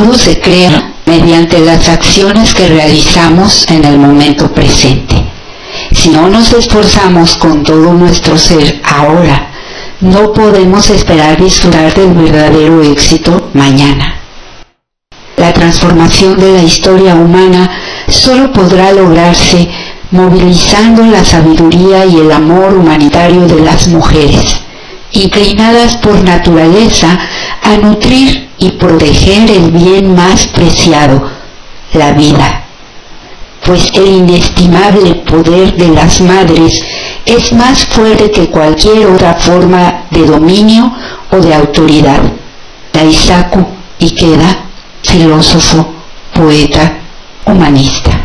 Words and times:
futuro 0.00 0.18
se 0.18 0.40
crea 0.40 0.92
mediante 1.06 1.58
las 1.58 1.88
acciones 1.88 2.54
que 2.54 2.68
realizamos 2.68 3.66
en 3.68 3.84
el 3.84 3.98
momento 3.98 4.50
presente. 4.52 5.14
Si 5.92 6.10
no 6.10 6.28
nos 6.28 6.52
esforzamos 6.52 7.36
con 7.36 7.62
todo 7.62 7.92
nuestro 7.92 8.38
ser 8.38 8.80
ahora, 8.84 9.50
no 10.00 10.32
podemos 10.32 10.88
esperar 10.90 11.42
disfrutar 11.42 11.92
del 11.94 12.14
verdadero 12.14 12.82
éxito 12.82 13.50
mañana. 13.52 14.14
La 15.36 15.52
transformación 15.52 16.38
de 16.38 16.52
la 16.52 16.62
historia 16.62 17.14
humana 17.14 17.70
solo 18.08 18.52
podrá 18.52 18.92
lograrse 18.92 19.68
movilizando 20.10 21.04
la 21.04 21.24
sabiduría 21.24 22.06
y 22.06 22.16
el 22.16 22.32
amor 22.32 22.74
humanitario 22.74 23.46
de 23.46 23.60
las 23.60 23.88
mujeres, 23.88 24.60
inclinadas 25.12 25.96
por 25.98 26.22
naturaleza 26.22 27.18
a 27.62 27.76
nutrir 27.76 28.49
y 28.60 28.70
proteger 28.72 29.50
el 29.50 29.70
bien 29.72 30.14
más 30.14 30.46
preciado, 30.48 31.22
la 31.94 32.12
vida. 32.12 32.64
Pues 33.64 33.90
el 33.94 34.06
inestimable 34.06 35.14
poder 35.16 35.74
de 35.76 35.88
las 35.88 36.20
madres 36.20 36.80
es 37.24 37.52
más 37.52 37.84
fuerte 37.86 38.30
que 38.30 38.48
cualquier 38.48 39.06
otra 39.06 39.34
forma 39.34 40.04
de 40.10 40.26
dominio 40.26 40.92
o 41.30 41.36
de 41.38 41.54
autoridad. 41.54 42.20
Daisaku 42.92 43.66
Ikeda, 43.98 44.64
filósofo, 45.02 45.94
poeta, 46.34 46.92
humanista. 47.44 48.19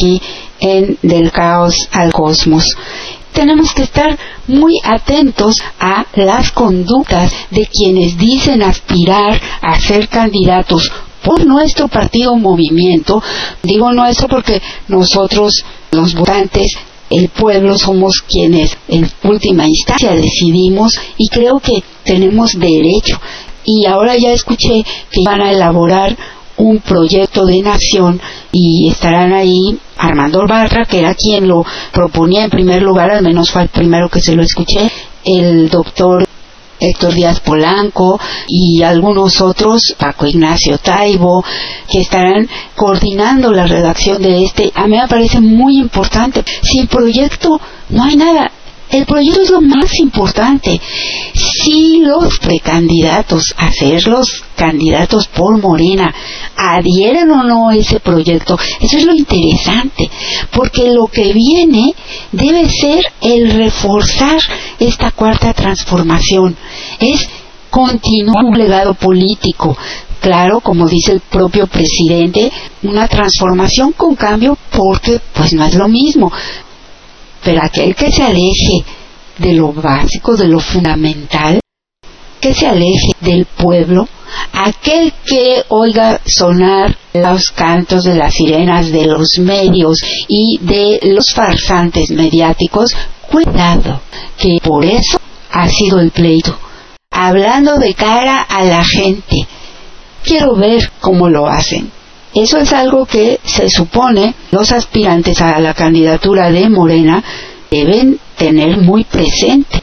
Aquí 0.00 0.20
en 0.60 0.98
Del 1.02 1.30
Caos 1.30 1.88
al 1.92 2.12
Cosmos. 2.12 2.64
Tenemos 3.32 3.72
que 3.72 3.82
estar 3.82 4.18
muy 4.48 4.74
atentos 4.82 5.56
a 5.78 6.04
las 6.14 6.50
conductas 6.50 7.32
de 7.50 7.66
quienes 7.66 8.16
dicen 8.16 8.62
aspirar 8.62 9.40
a 9.60 9.78
ser 9.78 10.08
candidatos 10.08 10.90
por 11.22 11.46
nuestro 11.46 11.86
partido 11.88 12.34
movimiento. 12.34 13.22
Digo 13.62 13.92
nuestro 13.92 14.26
porque 14.26 14.60
nosotros, 14.88 15.64
los 15.92 16.14
votantes, 16.14 16.72
el 17.08 17.28
pueblo 17.28 17.76
somos 17.78 18.22
quienes 18.22 18.76
en 18.88 19.08
última 19.24 19.66
instancia 19.66 20.12
decidimos 20.12 20.92
y 21.16 21.28
creo 21.28 21.60
que 21.60 21.82
tenemos 22.04 22.58
derecho. 22.58 23.20
Y 23.64 23.86
ahora 23.86 24.16
ya 24.16 24.32
escuché 24.32 24.84
que 25.10 25.20
van 25.24 25.42
a 25.42 25.52
elaborar 25.52 26.16
un 26.60 26.80
proyecto 26.80 27.46
de 27.46 27.62
nación 27.62 28.20
y 28.52 28.88
estarán 28.90 29.32
ahí 29.32 29.78
Armando 29.96 30.46
Barra, 30.46 30.84
que 30.84 30.98
era 30.98 31.14
quien 31.14 31.48
lo 31.48 31.64
proponía 31.92 32.44
en 32.44 32.50
primer 32.50 32.82
lugar, 32.82 33.10
al 33.10 33.22
menos 33.22 33.50
fue 33.50 33.62
el 33.62 33.68
primero 33.68 34.08
que 34.08 34.20
se 34.20 34.34
lo 34.34 34.42
escuché, 34.42 34.90
el 35.24 35.68
doctor 35.68 36.26
Héctor 36.78 37.14
Díaz 37.14 37.40
Polanco 37.40 38.18
y 38.48 38.82
algunos 38.82 39.40
otros, 39.40 39.94
Paco 39.98 40.26
Ignacio 40.26 40.78
Taibo, 40.78 41.44
que 41.88 42.00
estarán 42.00 42.48
coordinando 42.74 43.52
la 43.52 43.66
redacción 43.66 44.22
de 44.22 44.44
este. 44.44 44.72
A 44.74 44.86
mí 44.86 44.96
me 44.96 45.06
parece 45.06 45.40
muy 45.40 45.78
importante. 45.78 46.42
Sin 46.62 46.86
proyecto 46.86 47.60
no 47.90 48.04
hay 48.04 48.16
nada. 48.16 48.50
El 48.90 49.06
proyecto 49.06 49.42
es 49.42 49.50
lo 49.50 49.60
más 49.60 49.94
importante. 50.00 50.80
si 51.34 52.00
los 52.00 52.38
precandidatos, 52.38 53.54
hacerlos 53.56 54.42
candidatos 54.56 55.28
por 55.28 55.58
Morena, 55.58 56.12
adhieren 56.56 57.30
o 57.30 57.42
no 57.44 57.68
a 57.68 57.76
ese 57.76 58.00
proyecto, 58.00 58.58
eso 58.80 58.96
es 58.98 59.04
lo 59.04 59.14
interesante, 59.14 60.10
porque 60.50 60.90
lo 60.92 61.06
que 61.06 61.32
viene 61.32 61.94
debe 62.32 62.68
ser 62.68 63.04
el 63.20 63.50
reforzar 63.52 64.40
esta 64.78 65.12
cuarta 65.12 65.52
transformación, 65.54 66.56
es 66.98 67.28
continuar 67.70 68.44
un 68.44 68.58
legado 68.58 68.94
político, 68.94 69.76
claro, 70.20 70.60
como 70.60 70.88
dice 70.88 71.12
el 71.12 71.20
propio 71.20 71.66
presidente, 71.66 72.50
una 72.82 73.06
transformación 73.08 73.92
con 73.92 74.16
cambio 74.16 74.58
porque 74.70 75.20
pues 75.32 75.52
no 75.52 75.64
es 75.64 75.74
lo 75.74 75.88
mismo. 75.88 76.32
Pero 77.42 77.62
aquel 77.62 77.94
que 77.94 78.10
se 78.10 78.22
aleje 78.22 78.84
de 79.38 79.54
lo 79.54 79.72
básico, 79.72 80.36
de 80.36 80.48
lo 80.48 80.60
fundamental, 80.60 81.60
que 82.40 82.54
se 82.54 82.66
aleje 82.66 83.12
del 83.20 83.46
pueblo, 83.46 84.08
aquel 84.52 85.12
que 85.24 85.64
oiga 85.68 86.20
sonar 86.24 86.96
los 87.12 87.50
cantos 87.50 88.04
de 88.04 88.14
las 88.14 88.34
sirenas 88.34 88.90
de 88.90 89.06
los 89.06 89.38
medios 89.38 90.00
y 90.28 90.58
de 90.62 91.00
los 91.02 91.24
farsantes 91.34 92.10
mediáticos, 92.10 92.94
cuidado, 93.30 94.00
que 94.38 94.58
por 94.62 94.84
eso 94.84 95.18
ha 95.50 95.68
sido 95.68 96.00
el 96.00 96.10
pleito. 96.10 96.58
Hablando 97.10 97.76
de 97.76 97.94
cara 97.94 98.42
a 98.42 98.64
la 98.64 98.84
gente, 98.84 99.36
quiero 100.24 100.54
ver 100.54 100.90
cómo 101.00 101.28
lo 101.28 101.46
hacen. 101.46 101.90
Eso 102.34 102.58
es 102.58 102.72
algo 102.72 103.06
que 103.06 103.40
se 103.44 103.68
supone 103.68 104.34
los 104.52 104.70
aspirantes 104.72 105.40
a 105.40 105.58
la 105.58 105.74
candidatura 105.74 106.50
de 106.50 106.68
Morena 106.68 107.22
deben 107.70 108.18
tener 108.36 108.78
muy 108.78 109.04
presente. 109.04 109.82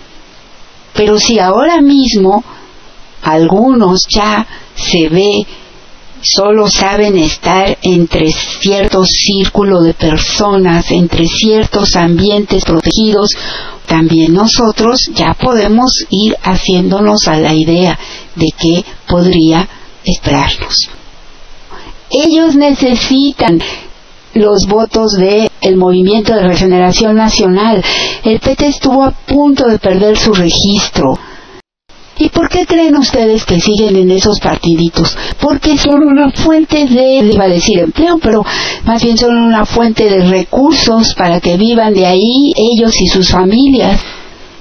Pero 0.93 1.19
si 1.19 1.39
ahora 1.39 1.81
mismo 1.81 2.43
algunos 3.21 4.07
ya 4.09 4.47
se 4.75 5.09
ve 5.09 5.45
solo 6.21 6.69
saben 6.69 7.17
estar 7.17 7.77
entre 7.81 8.31
cierto 8.31 9.03
círculo 9.05 9.81
de 9.81 9.93
personas, 9.93 10.89
entre 10.91 11.27
ciertos 11.27 11.95
ambientes 11.95 12.63
protegidos, 12.65 13.29
también 13.85 14.33
nosotros 14.33 15.09
ya 15.13 15.33
podemos 15.33 15.91
ir 16.09 16.35
haciéndonos 16.43 17.27
a 17.27 17.37
la 17.37 17.53
idea 17.53 17.97
de 18.35 18.47
que 18.57 18.85
podría 19.07 19.67
esperarnos. 20.03 20.96
Ellos 22.09 22.55
necesitan 22.55 23.59
los 24.33 24.67
votos 24.67 25.13
de 25.13 25.49
el 25.61 25.77
Movimiento 25.77 26.33
de 26.33 26.47
Regeneración 26.47 27.15
Nacional. 27.15 27.83
El 28.23 28.39
PT 28.39 28.67
estuvo 28.67 29.03
a 29.03 29.11
punto 29.11 29.67
de 29.67 29.79
perder 29.79 30.17
su 30.17 30.33
registro. 30.33 31.17
¿Y 32.19 32.29
por 32.29 32.49
qué 32.49 32.65
creen 32.65 32.95
ustedes 32.97 33.45
que 33.45 33.59
siguen 33.59 33.95
en 33.95 34.09
esos 34.09 34.39
partiditos? 34.39 35.15
Porque 35.39 35.77
son 35.77 36.01
una 36.03 36.31
fuente 36.31 36.87
de, 36.87 37.29
iba 37.31 37.43
a 37.43 37.49
decir 37.49 37.79
empleo, 37.79 38.17
pero 38.17 38.43
más 38.85 39.03
bien 39.03 39.17
son 39.17 39.37
una 39.37 39.65
fuente 39.65 40.09
de 40.09 40.25
recursos 40.25 41.13
para 41.13 41.39
que 41.39 41.57
vivan 41.57 41.93
de 41.93 42.07
ahí 42.07 42.53
ellos 42.55 42.99
y 43.01 43.07
sus 43.07 43.29
familias 43.29 44.01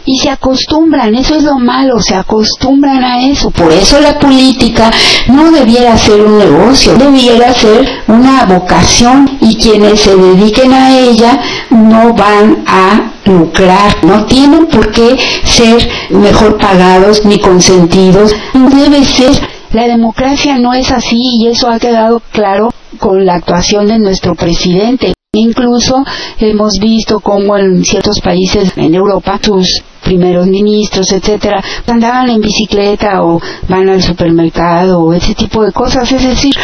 y 0.07 0.19
se 0.19 0.31
acostumbran, 0.31 1.15
eso 1.15 1.35
es 1.35 1.43
lo 1.43 1.59
malo, 1.59 2.01
se 2.01 2.15
acostumbran 2.15 3.05
a 3.05 3.29
eso. 3.29 3.51
Por 3.51 3.73
eso 3.73 4.01
la 4.01 4.19
política 4.19 4.91
no 5.29 5.51
debiera 5.51 5.99
ser 5.99 6.21
un 6.21 6.39
negocio, 6.39 6.95
debiera 6.95 7.53
ser 7.53 7.87
una 8.07 8.45
vocación 8.45 9.39
y 9.41 9.57
quienes 9.57 10.01
se 10.01 10.17
dediquen 10.17 10.73
a 10.73 10.99
ella 10.99 11.41
no 11.71 12.15
van 12.15 12.65
a 12.67 13.13
lucrar, 13.25 14.05
no 14.05 14.25
tienen 14.27 14.67
por 14.67 14.93
qué 14.93 15.19
ser 15.45 15.89
mejor 16.11 16.57
pagados 16.57 17.25
ni 17.25 17.41
consentidos, 17.41 18.35
debe 18.55 19.05
ser 19.05 19.57
la 19.73 19.89
democracia 19.89 20.57
no 20.59 20.73
es 20.73 20.91
así 20.91 21.19
y 21.39 21.49
eso 21.49 21.69
ha 21.69 21.79
quedado 21.79 22.23
claro 22.33 22.73
con 22.99 23.27
la 23.27 23.35
actuación 23.35 23.89
de 23.89 23.99
nuestro 23.99 24.35
presidente. 24.35 25.13
Incluso 25.37 26.05
hemos 26.39 26.79
visto 26.81 27.21
cómo 27.21 27.57
en 27.59 27.85
ciertos 27.85 28.21
países 28.21 28.73
en 28.77 28.95
Europa 28.95 29.39
sus 29.43 29.83
primeros 30.03 30.47
ministros, 30.47 31.13
etcétera, 31.13 31.63
andaban 31.87 32.31
en 32.31 32.41
bicicleta 32.41 33.23
o 33.23 33.41
van 33.69 33.89
al 33.89 34.03
supermercado 34.03 35.01
o 35.01 35.13
ese 35.13 35.35
tipo 35.35 35.63
de 35.65 35.73
cosas, 35.73 36.11
es 36.11 36.23
decir, 36.23 36.55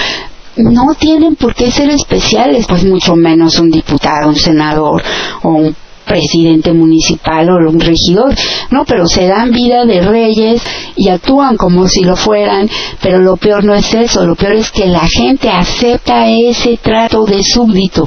no 0.57 0.95
tienen 0.99 1.37
por 1.37 1.55
qué 1.55 1.71
ser 1.71 1.91
especiales, 1.91 2.67
pues 2.67 2.85
mucho 2.85 3.17
menos 3.17 3.59
un 3.59 3.71
diputado, 3.71 4.29
un 4.29 4.37
senador 4.37 5.03
o 5.43 5.49
un 5.49 5.77
presidente 6.05 6.73
municipal 6.73 7.49
o 7.51 7.71
un 7.71 7.81
regidor, 7.81 8.35
no, 8.71 8.85
pero 8.85 9.07
se 9.07 9.27
dan 9.27 9.51
vida 9.51 9.85
de 9.85 10.03
reyes 10.03 10.63
y 10.97 11.09
actúan 11.09 11.57
como 11.57 11.89
si 11.89 12.05
lo 12.05 12.17
fueran, 12.17 12.69
pero 13.01 13.19
lo 13.19 13.37
peor 13.37 13.65
no 13.65 13.75
es 13.75 13.93
eso, 13.95 14.25
lo 14.27 14.35
peor 14.35 14.55
es 14.55 14.71
que 14.71 14.87
la 14.87 15.07
gente 15.09 15.49
acepta 15.49 16.29
ese 16.29 16.77
trato 16.77 17.25
de 17.25 17.43
súbdito. 17.43 18.07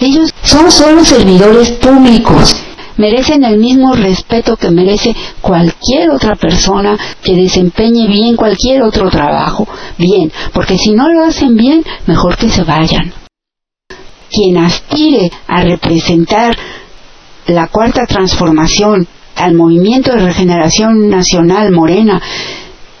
Ellos 0.00 0.30
son 0.42 0.70
solo 0.70 1.04
servidores 1.04 1.70
públicos 1.72 2.64
merecen 2.98 3.44
el 3.44 3.58
mismo 3.58 3.94
respeto 3.94 4.56
que 4.56 4.70
merece 4.70 5.14
cualquier 5.40 6.10
otra 6.10 6.34
persona 6.34 6.98
que 7.22 7.34
desempeñe 7.34 8.06
bien 8.06 8.36
cualquier 8.36 8.82
otro 8.82 9.08
trabajo. 9.08 9.66
Bien, 9.96 10.30
porque 10.52 10.76
si 10.76 10.90
no 10.90 11.08
lo 11.08 11.24
hacen 11.24 11.56
bien, 11.56 11.82
mejor 12.06 12.36
que 12.36 12.50
se 12.50 12.64
vayan. 12.64 13.12
Quien 14.30 14.58
aspire 14.58 15.30
a 15.46 15.62
representar 15.62 16.54
la 17.46 17.68
cuarta 17.68 18.04
transformación 18.06 19.06
al 19.36 19.54
movimiento 19.54 20.12
de 20.12 20.18
regeneración 20.18 21.08
nacional 21.08 21.72
morena 21.72 22.20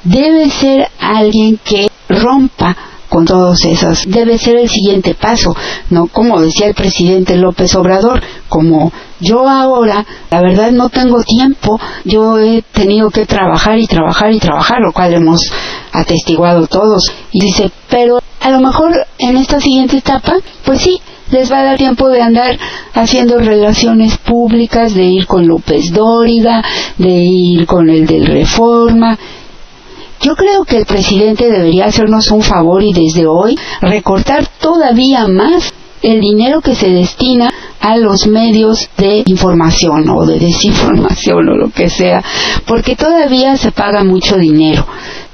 debe 0.04 0.48
ser 0.48 0.88
alguien 0.98 1.58
que 1.62 1.90
rompa 2.08 2.76
con 3.08 3.24
todos 3.24 3.64
esos. 3.64 4.04
Debe 4.06 4.38
ser 4.38 4.56
el 4.56 4.68
siguiente 4.68 5.14
paso, 5.14 5.54
no 5.90 6.06
como 6.06 6.40
decía 6.40 6.66
el 6.66 6.74
presidente 6.74 7.36
López 7.36 7.74
Obrador, 7.74 8.22
como 8.48 8.92
yo 9.20 9.48
ahora, 9.48 10.06
la 10.30 10.40
verdad 10.40 10.70
no 10.70 10.88
tengo 10.88 11.22
tiempo, 11.22 11.80
yo 12.04 12.38
he 12.38 12.62
tenido 12.62 13.10
que 13.10 13.26
trabajar 13.26 13.78
y 13.78 13.86
trabajar 13.86 14.32
y 14.32 14.38
trabajar, 14.38 14.78
lo 14.80 14.92
cual 14.92 15.14
hemos 15.14 15.40
atestiguado 15.92 16.66
todos. 16.66 17.04
Y 17.32 17.40
dice, 17.46 17.70
pero 17.88 18.20
a 18.40 18.50
lo 18.50 18.60
mejor 18.60 18.92
en 19.18 19.36
esta 19.36 19.60
siguiente 19.60 19.98
etapa, 19.98 20.36
pues 20.64 20.82
sí, 20.82 21.00
les 21.30 21.50
va 21.52 21.60
a 21.60 21.64
dar 21.64 21.76
tiempo 21.76 22.08
de 22.08 22.22
andar 22.22 22.58
haciendo 22.94 23.38
relaciones 23.38 24.16
públicas, 24.18 24.94
de 24.94 25.04
ir 25.04 25.26
con 25.26 25.46
López 25.46 25.92
Dóriga, 25.92 26.62
de 26.96 27.10
ir 27.10 27.66
con 27.66 27.90
el 27.90 28.06
del 28.06 28.26
Reforma, 28.26 29.18
yo 30.20 30.34
creo 30.34 30.64
que 30.64 30.78
el 30.78 30.86
presidente 30.86 31.50
debería 31.50 31.86
hacernos 31.86 32.30
un 32.30 32.42
favor 32.42 32.82
y 32.82 32.92
desde 32.92 33.26
hoy 33.26 33.58
recortar 33.80 34.46
todavía 34.60 35.26
más 35.28 35.72
el 36.02 36.20
dinero 36.20 36.60
que 36.60 36.74
se 36.74 36.88
destina 36.88 37.52
a 37.80 37.96
los 37.96 38.26
medios 38.26 38.88
de 38.96 39.22
información 39.26 40.08
o 40.10 40.26
de 40.26 40.38
desinformación 40.38 41.48
o 41.48 41.56
lo 41.56 41.70
que 41.70 41.88
sea, 41.88 42.22
porque 42.66 42.96
todavía 42.96 43.56
se 43.56 43.72
paga 43.72 44.04
mucho 44.04 44.36
dinero. 44.36 44.86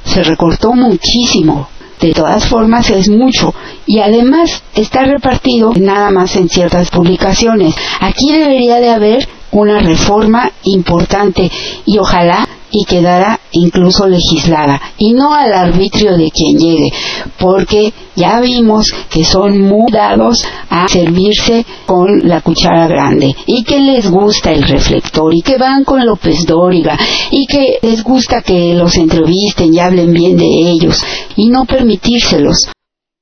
Se 0.04 0.22
recortó 0.22 0.72
muchísimo. 0.72 1.68
De 2.00 2.12
todas 2.12 2.46
formas 2.46 2.90
es 2.90 3.08
mucho 3.08 3.54
y 3.86 4.00
además 4.00 4.62
está 4.74 5.04
repartido 5.04 5.72
nada 5.74 6.10
más 6.10 6.36
en 6.36 6.50
ciertas 6.50 6.90
publicaciones. 6.90 7.74
Aquí 8.00 8.30
debería 8.30 8.76
de 8.76 8.90
haber 8.90 9.28
una 9.52 9.78
reforma 9.78 10.50
importante 10.64 11.50
y 11.86 11.96
ojalá 11.98 12.46
y 12.74 12.84
quedara 12.84 13.38
incluso 13.52 14.08
legislada 14.08 14.80
y 14.98 15.12
no 15.12 15.32
al 15.32 15.52
arbitrio 15.52 16.16
de 16.16 16.30
quien 16.32 16.58
llegue 16.58 16.90
porque 17.38 17.92
ya 18.16 18.40
vimos 18.40 18.92
que 19.10 19.24
son 19.24 19.60
muy 19.60 19.92
dados 19.92 20.42
a 20.70 20.88
servirse 20.88 21.64
con 21.86 22.28
la 22.28 22.40
cuchara 22.40 22.88
grande 22.88 23.34
y 23.46 23.62
que 23.62 23.78
les 23.78 24.10
gusta 24.10 24.50
el 24.50 24.64
reflector 24.64 25.32
y 25.32 25.42
que 25.42 25.56
van 25.56 25.84
con 25.84 26.04
López 26.04 26.44
Dóriga 26.46 26.98
y 27.30 27.46
que 27.46 27.78
les 27.80 28.02
gusta 28.02 28.42
que 28.42 28.74
los 28.74 28.96
entrevisten 28.96 29.72
y 29.72 29.78
hablen 29.78 30.12
bien 30.12 30.36
de 30.36 30.46
ellos 30.46 31.00
y 31.36 31.48
no 31.48 31.64
permitírselos. 31.64 32.72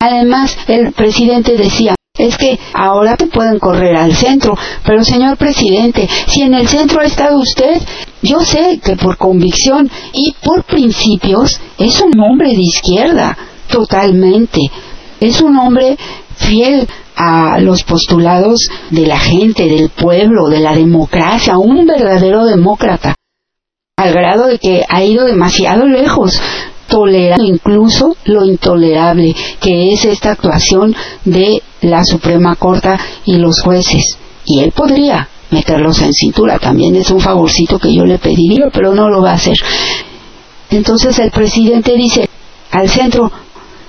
Además, 0.01 0.57
el 0.67 0.93
presidente 0.93 1.57
decía, 1.57 1.95
es 2.19 2.37
que 2.37 2.59
ahora 2.75 3.17
pueden 3.17 3.59
correr 3.59 3.97
al 3.97 4.15
centro, 4.15 4.55
pero 4.85 5.03
señor 5.03 5.39
presidente, 5.39 6.07
si 6.27 6.43
en 6.43 6.53
el 6.53 6.69
centro 6.69 7.01
ha 7.01 7.05
estado 7.05 7.39
usted, 7.39 7.81
yo 8.21 8.41
sé 8.41 8.81
que 8.85 8.97
por 8.97 9.17
convicción 9.17 9.91
y 10.13 10.35
por 10.45 10.65
principios 10.65 11.59
es 11.79 12.03
un 12.03 12.21
hombre 12.21 12.51
de 12.51 12.61
izquierda, 12.61 13.37
totalmente. 13.69 14.61
Es 15.21 15.41
un 15.41 15.57
hombre 15.57 15.97
fiel 16.37 16.87
a 17.17 17.59
los 17.61 17.83
postulados 17.83 18.69
de 18.91 19.07
la 19.07 19.19
gente, 19.19 19.65
del 19.67 19.89
pueblo, 19.89 20.51
de 20.51 20.61
la 20.61 20.75
democracia, 20.75 21.57
un 21.57 21.87
verdadero 21.87 22.45
demócrata, 22.45 23.15
al 23.97 24.13
grado 24.13 24.49
de 24.49 24.59
que 24.59 24.85
ha 24.87 25.03
ido 25.03 25.25
demasiado 25.25 25.87
lejos, 25.87 26.39
tolerando 26.93 27.45
incluso 27.45 28.15
lo 28.27 28.45
intolerable, 28.45 29.35
que 29.61 29.95
es 29.95 30.05
esta 30.05 30.33
actuación 30.33 30.95
de 31.25 31.63
la 31.81 32.05
Suprema 32.05 32.55
Corte 32.57 32.91
y 33.25 33.37
los 33.37 33.63
jueces. 33.63 34.19
Y 34.45 34.61
él 34.61 34.73
podría, 34.73 35.27
meterlos 35.51 36.03
en 36.03 36.13
cintura. 36.13 36.59
También 36.59 36.95
es 36.97 37.11
un 37.11 37.21
favorcito 37.21 37.79
que 37.79 37.95
yo 37.95 38.05
le 38.05 38.19
pediría, 38.19 38.67
pero 38.71 38.95
no 38.95 39.09
lo 39.09 39.23
va 39.23 39.31
a 39.31 39.37
hacer. 39.37 39.57
Entonces 40.69 41.19
el 41.19 41.31
presidente 41.31 41.97
dice 41.97 42.29
al 42.71 42.91
centro, 42.91 43.33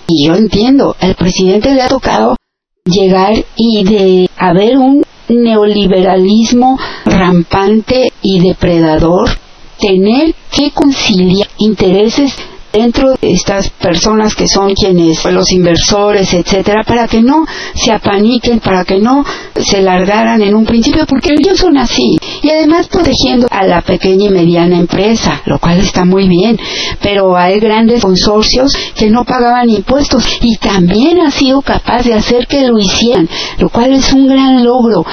y 0.07 0.25
yo 0.27 0.35
entiendo, 0.35 0.95
el 1.01 1.15
presidente 1.15 1.73
le 1.73 1.81
ha 1.81 1.89
tocado 1.89 2.37
llegar 2.85 3.33
y 3.57 3.83
de 3.83 4.29
haber 4.37 4.77
un 4.77 5.03
neoliberalismo 5.27 6.79
rampante 7.05 8.13
y 8.21 8.39
depredador, 8.39 9.29
tener 9.77 10.35
que 10.51 10.71
conciliar 10.71 11.49
intereses 11.57 12.33
dentro 12.73 13.13
de 13.21 13.31
estas 13.31 13.69
personas 13.69 14.35
que 14.35 14.47
son 14.47 14.73
quienes, 14.73 15.23
los 15.25 15.51
inversores, 15.51 16.33
etcétera, 16.33 16.83
para 16.83 17.07
que 17.07 17.21
no 17.21 17.45
se 17.75 17.91
apaniquen, 17.91 18.59
para 18.59 18.83
que 18.83 18.99
no 18.99 19.23
se 19.55 19.81
largaran 19.81 20.41
en 20.41 20.55
un 20.55 20.65
principio, 20.65 21.05
porque 21.05 21.33
ellos 21.33 21.59
son 21.59 21.77
así. 21.77 22.17
Y 22.41 22.49
además 22.49 22.87
protegiendo 22.87 23.47
a 23.51 23.63
la 23.65 23.81
pequeña 23.81 24.25
y 24.25 24.29
mediana 24.29 24.79
empresa, 24.79 25.41
lo 25.45 25.59
cual 25.59 25.79
está 25.79 26.03
muy 26.03 26.27
bien, 26.27 26.59
pero 26.99 27.37
hay 27.37 27.59
grandes 27.59 28.01
consorcios 28.01 28.73
que 28.95 29.11
no 29.11 29.23
pagaban 29.23 29.69
impuestos 29.69 30.25
y 30.41 30.57
también 30.57 31.19
ha 31.21 31.29
sido 31.29 31.61
capaz 31.61 32.01
de 32.01 32.15
hacer 32.15 32.47
que 32.47 32.67
lo 32.67 32.79
hicieran, 32.79 33.29
lo 33.59 33.69
cual 33.69 33.93
es 33.93 34.11
un 34.13 34.27
gran 34.27 34.63
logro. 34.63 35.05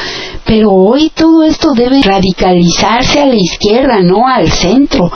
Pero 0.47 0.71
hoy 0.71 1.13
todo 1.15 1.45
esto 1.45 1.75
debe 1.75 2.01
radicalizarse 2.03 3.21
a 3.21 3.27
la 3.27 3.37
izquierda, 3.37 4.01
no 4.01 4.27
al 4.27 4.51
centro 4.51 5.13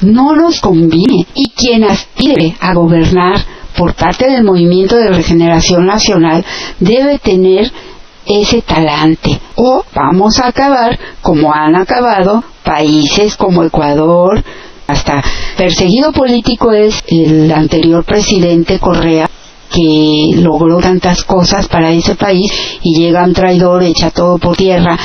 no 0.00 0.34
nos 0.34 0.60
conviene. 0.60 1.26
Y 1.34 1.50
quien 1.50 1.84
aspire 1.84 2.56
a 2.60 2.74
gobernar 2.74 3.36
por 3.76 3.94
parte 3.94 4.30
del 4.30 4.44
movimiento 4.44 4.96
de 4.96 5.10
regeneración 5.10 5.86
nacional 5.86 6.44
debe 6.80 7.18
tener 7.18 7.70
ese 8.26 8.62
talante. 8.62 9.38
O 9.54 9.84
vamos 9.94 10.38
a 10.40 10.48
acabar 10.48 10.98
como 11.22 11.52
han 11.52 11.76
acabado 11.76 12.42
países 12.64 13.36
como 13.36 13.64
Ecuador. 13.64 14.42
Hasta 14.88 15.22
perseguido 15.56 16.12
político 16.12 16.72
es 16.72 17.02
el 17.08 17.50
anterior 17.52 18.04
presidente 18.04 18.78
Correa 18.78 19.28
que 19.68 20.30
logró 20.36 20.78
tantas 20.78 21.24
cosas 21.24 21.66
para 21.66 21.90
ese 21.90 22.14
país 22.14 22.50
y 22.82 22.96
llega 22.98 23.24
un 23.24 23.32
traidor, 23.32 23.82
echa 23.82 24.10
todo 24.10 24.38
por 24.38 24.56
tierra 24.56 24.96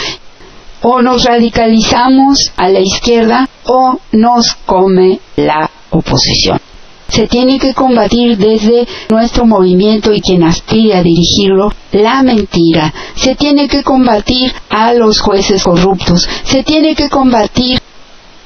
o 0.81 1.01
nos 1.01 1.23
radicalizamos 1.23 2.51
a 2.57 2.69
la 2.69 2.79
izquierda 2.79 3.47
o 3.65 3.99
nos 4.11 4.55
come 4.65 5.19
la 5.35 5.69
oposición. 5.91 6.59
Se 7.07 7.27
tiene 7.27 7.59
que 7.59 7.73
combatir 7.73 8.37
desde 8.37 8.87
nuestro 9.09 9.45
movimiento 9.45 10.13
y 10.13 10.21
quien 10.21 10.43
aspire 10.43 10.95
a 10.95 11.03
dirigirlo 11.03 11.69
la 11.91 12.23
mentira. 12.23 12.93
Se 13.15 13.35
tiene 13.35 13.67
que 13.67 13.83
combatir 13.83 14.53
a 14.69 14.93
los 14.93 15.19
jueces 15.19 15.61
corruptos. 15.61 16.27
Se 16.45 16.63
tiene 16.63 16.95
que 16.95 17.09
combatir 17.09 17.79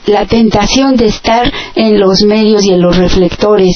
la 0.08 0.26
tentación 0.26 0.96
de 0.96 1.06
estar 1.06 1.52
en 1.76 2.00
los 2.00 2.24
medios 2.24 2.66
y 2.66 2.72
en 2.72 2.82
los 2.82 2.98
reflectores. 2.98 3.76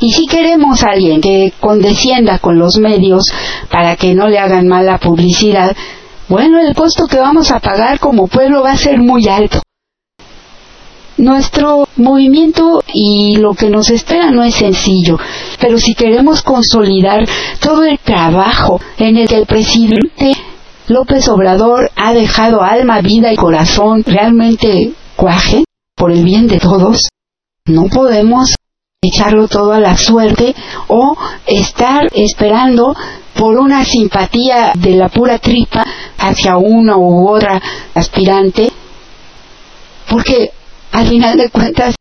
Y 0.00 0.12
si 0.12 0.26
queremos 0.26 0.84
a 0.84 0.90
alguien 0.90 1.20
que 1.20 1.52
condescienda 1.58 2.38
con 2.38 2.60
los 2.60 2.78
medios 2.78 3.24
para 3.68 3.96
que 3.96 4.14
no 4.14 4.28
le 4.28 4.38
hagan 4.38 4.68
mala 4.68 4.98
publicidad, 4.98 5.76
bueno, 6.28 6.58
el 6.60 6.74
costo 6.74 7.06
que 7.06 7.18
vamos 7.18 7.50
a 7.50 7.60
pagar 7.60 7.98
como 7.98 8.26
pueblo 8.26 8.62
va 8.62 8.72
a 8.72 8.76
ser 8.76 8.98
muy 8.98 9.26
alto. 9.28 9.62
Nuestro 11.16 11.88
movimiento 11.96 12.82
y 12.92 13.36
lo 13.38 13.54
que 13.54 13.70
nos 13.70 13.90
espera 13.90 14.30
no 14.30 14.44
es 14.44 14.54
sencillo, 14.54 15.18
pero 15.60 15.78
si 15.78 15.94
queremos 15.94 16.42
consolidar 16.42 17.26
todo 17.60 17.84
el 17.84 17.98
trabajo 17.98 18.80
en 18.98 19.16
el 19.16 19.26
que 19.26 19.36
el 19.36 19.46
presidente 19.46 20.32
López 20.86 21.28
Obrador 21.28 21.90
ha 21.96 22.12
dejado 22.12 22.62
alma, 22.62 23.00
vida 23.00 23.32
y 23.32 23.36
corazón 23.36 24.04
realmente 24.06 24.92
cuaje 25.16 25.64
por 25.96 26.12
el 26.12 26.24
bien 26.24 26.46
de 26.46 26.60
todos, 26.60 27.08
no 27.66 27.86
podemos 27.86 28.54
echarlo 29.00 29.46
todo 29.46 29.72
a 29.72 29.78
la 29.78 29.96
suerte 29.96 30.56
o 30.88 31.16
estar 31.46 32.08
esperando 32.12 32.96
por 33.34 33.56
una 33.56 33.84
simpatía 33.84 34.72
de 34.74 34.96
la 34.96 35.08
pura 35.08 35.38
tripa 35.38 35.84
hacia 36.18 36.56
una 36.56 36.96
u 36.96 37.28
otra 37.28 37.62
aspirante, 37.94 38.72
porque 40.08 40.50
al 40.90 41.06
final 41.06 41.38
de 41.38 41.48
cuentas 41.48 41.94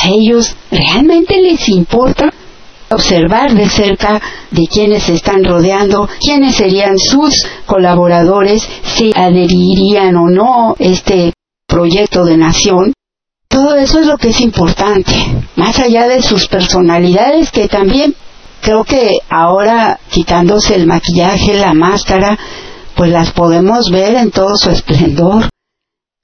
a 0.00 0.08
ellos 0.10 0.54
realmente 0.70 1.40
les 1.40 1.68
importa 1.68 2.32
observar 2.88 3.52
de 3.52 3.68
cerca 3.68 4.22
de 4.52 4.68
quienes 4.68 5.02
se 5.02 5.14
están 5.14 5.42
rodeando, 5.42 6.08
quiénes 6.20 6.54
serían 6.54 7.00
sus 7.00 7.44
colaboradores, 7.66 8.62
si 8.84 9.12
adherirían 9.16 10.14
o 10.16 10.30
no 10.30 10.76
este 10.78 11.32
proyecto 11.66 12.24
de 12.24 12.36
nación. 12.36 12.92
Todo 13.54 13.76
eso 13.76 14.00
es 14.00 14.06
lo 14.08 14.18
que 14.18 14.30
es 14.30 14.40
importante, 14.40 15.14
más 15.54 15.78
allá 15.78 16.08
de 16.08 16.20
sus 16.22 16.48
personalidades 16.48 17.52
que 17.52 17.68
también 17.68 18.16
creo 18.60 18.82
que 18.82 19.18
ahora 19.30 20.00
quitándose 20.10 20.74
el 20.74 20.88
maquillaje, 20.88 21.54
la 21.54 21.72
máscara, 21.72 22.36
pues 22.96 23.12
las 23.12 23.30
podemos 23.30 23.92
ver 23.92 24.16
en 24.16 24.32
todo 24.32 24.56
su 24.56 24.70
esplendor. 24.70 25.48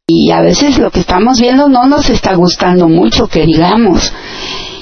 Y 0.09 0.33
a 0.33 0.41
veces 0.41 0.77
lo 0.79 0.91
que 0.91 0.99
estamos 0.99 1.39
viendo 1.39 1.69
no 1.69 1.87
nos 1.87 2.11
está 2.11 2.35
gustando 2.35 2.89
mucho, 2.89 3.29
que 3.29 3.47
digamos. 3.47 4.13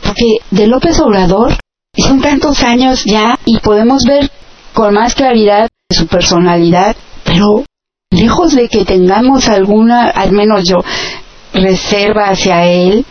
Porque 0.02 0.38
de 0.50 0.68
López 0.68 0.98
Obrador 1.00 1.54
son 1.98 2.22
tantos 2.22 2.62
años 2.62 3.04
ya 3.04 3.38
y 3.44 3.58
podemos 3.58 4.04
ver 4.04 4.30
con 4.72 4.94
más 4.94 5.14
claridad 5.14 5.68
su 5.90 6.06
personalidad, 6.06 6.96
pero 7.24 7.64
lejos 8.10 8.54
de 8.54 8.70
que 8.70 8.86
tengamos 8.86 9.50
alguna, 9.50 10.08
al 10.08 10.32
menos 10.32 10.64
yo, 10.66 10.78
reserva 11.52 12.30
hacia 12.30 12.64
él, 12.66 13.04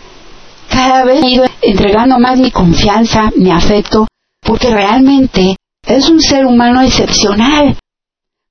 cada 0.70 1.06
vez 1.06 1.24
he 1.24 1.30
ido 1.30 1.46
entregando 1.62 2.20
más 2.20 2.38
mi 2.38 2.52
confianza, 2.52 3.32
mi 3.36 3.52
afecto, 3.52 4.08
porque 4.42 4.70
realmente 4.70 5.56
es 5.86 6.10
un 6.10 6.22
ser 6.22 6.46
humano 6.46 6.82
excepcional, 6.82 7.78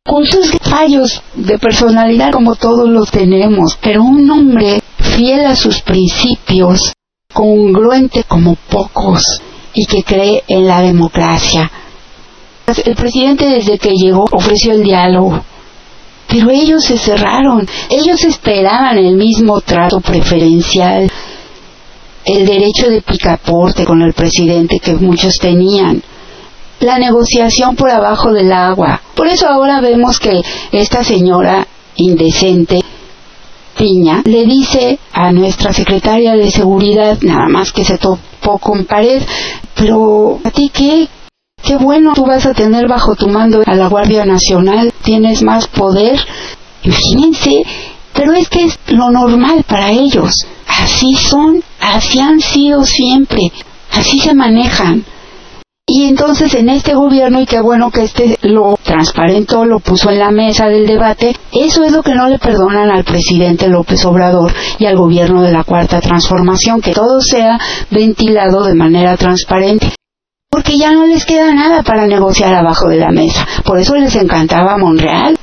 con 0.05 0.25
sus 0.25 0.53
fallos 0.63 1.23
de 1.35 1.59
personalidad 1.59 2.31
como 2.31 2.55
todos 2.55 2.89
los 2.89 3.11
tenemos, 3.11 3.77
pero 3.83 4.03
un 4.03 4.31
hombre 4.31 4.81
fiel 4.99 5.45
a 5.47 5.57
sus 5.57 5.83
principios, 5.83 6.93
congruente 7.33 8.25
como 8.25 8.57
pocos 8.71 9.41
y 9.75 9.85
que 9.87 10.03
cree 10.03 10.43
en 10.49 10.67
la 10.67 10.81
democracia. 10.81 11.71
El 12.85 12.95
presidente 12.95 13.47
desde 13.47 13.79
que 13.79 13.93
llegó 13.93 14.25
ofreció 14.33 14.73
el 14.73 14.83
diálogo, 14.83 15.45
pero 16.29 16.51
ellos 16.51 16.85
se 16.85 16.99
cerraron, 16.99 17.67
ellos 17.91 18.25
esperaban 18.25 18.99
el 18.99 19.17
mismo 19.17 19.61
trato 19.61 20.01
preferencial 20.01 21.11
el 22.27 22.45
derecho 22.45 22.91
de 22.91 23.03
picaporte 23.03 23.85
con 23.85 24.03
el 24.03 24.13
presidente 24.13 24.81
que 24.81 24.95
muchos 24.95 25.37
tenían, 25.39 26.03
la 26.81 26.99
negociación 26.99 27.77
por 27.77 27.89
abajo 27.89 28.33
del 28.33 28.53
agua. 28.53 29.01
Por 29.15 29.29
eso 29.29 29.49
ahora 29.49 29.81
vemos 29.81 30.19
que 30.19 30.43
esta 30.73 31.05
señora 31.05 31.67
indecente, 31.95 32.81
Piña, 33.79 34.23
le 34.25 34.45
dice 34.45 34.99
a 35.13 35.33
nuestra 35.33 35.73
secretaria 35.73 36.35
de 36.35 36.51
seguridad, 36.51 37.19
nada 37.23 37.47
más 37.49 37.73
que 37.73 37.85
se 37.85 37.97
topó 37.97 38.59
con 38.59 38.87
pared, 38.87 39.23
pero 39.75 40.41
a 40.43 40.51
ti 40.51 40.71
qué, 40.73 41.09
qué 41.67 41.77
bueno 41.77 42.13
tú 42.15 42.25
vas 42.25 42.47
a 42.47 42.55
tener 42.55 42.87
bajo 42.87 43.17
tu 43.17 43.29
mando 43.29 43.63
a 43.67 43.75
la 43.75 43.89
Guardia 43.89 44.25
Nacional, 44.25 44.93
tienes 45.03 45.43
más 45.43 45.67
poder. 45.67 46.19
Imagínense, 46.85 47.65
pero 48.15 48.35
es 48.35 48.49
que 48.49 48.65
es 48.67 48.79
lo 48.87 49.11
normal 49.11 49.65
para 49.67 49.91
ellos. 49.91 50.47
Así 50.69 51.15
son, 51.15 51.63
así 51.81 52.21
han 52.21 52.41
sido 52.41 52.85
siempre, 52.85 53.41
así 53.91 54.21
se 54.21 54.33
manejan. 54.33 55.05
Y 55.89 56.05
entonces 56.05 56.55
en 56.55 56.69
este 56.69 56.95
gobierno, 56.95 57.41
y 57.41 57.47
qué 57.47 57.61
bueno 57.61 57.91
que 57.91 58.05
este 58.05 58.39
lo 58.43 58.79
transparentó, 58.83 59.65
lo 59.65 59.81
puso 59.81 60.11
en 60.11 60.19
la 60.21 60.31
mesa 60.31 60.67
del 60.69 60.87
debate, 60.87 61.35
eso 61.53 61.85
es 61.85 61.93
lo 61.93 62.03
que 62.03 62.15
no 62.15 62.29
le 62.29 62.39
perdonan 62.39 62.91
al 62.91 63.05
presidente 63.05 63.69
López 63.69 64.05
Obrador 64.05 64.53
y 64.79 64.87
al 64.87 64.97
gobierno 64.97 65.43
de 65.43 65.53
la 65.53 65.65
Cuarta 65.65 66.01
Transformación, 66.01 66.81
que 66.81 66.93
todo 66.93 67.21
sea 67.21 67.59
ventilado 67.91 68.65
de 68.65 68.75
manera 68.75 69.17
transparente. 69.17 69.97
Porque 70.57 70.79
ya 70.79 70.91
no 70.91 71.05
les 71.05 71.27
queda 71.27 71.53
nada 71.53 71.83
para 71.83 72.07
negociar 72.07 72.55
abajo 72.55 72.89
de 72.89 72.97
la 72.97 73.11
mesa. 73.11 73.47
Por 73.63 73.79
eso 73.79 73.95
les 73.95 74.17
encantaba 74.17 74.79
Monreal. 74.79 75.37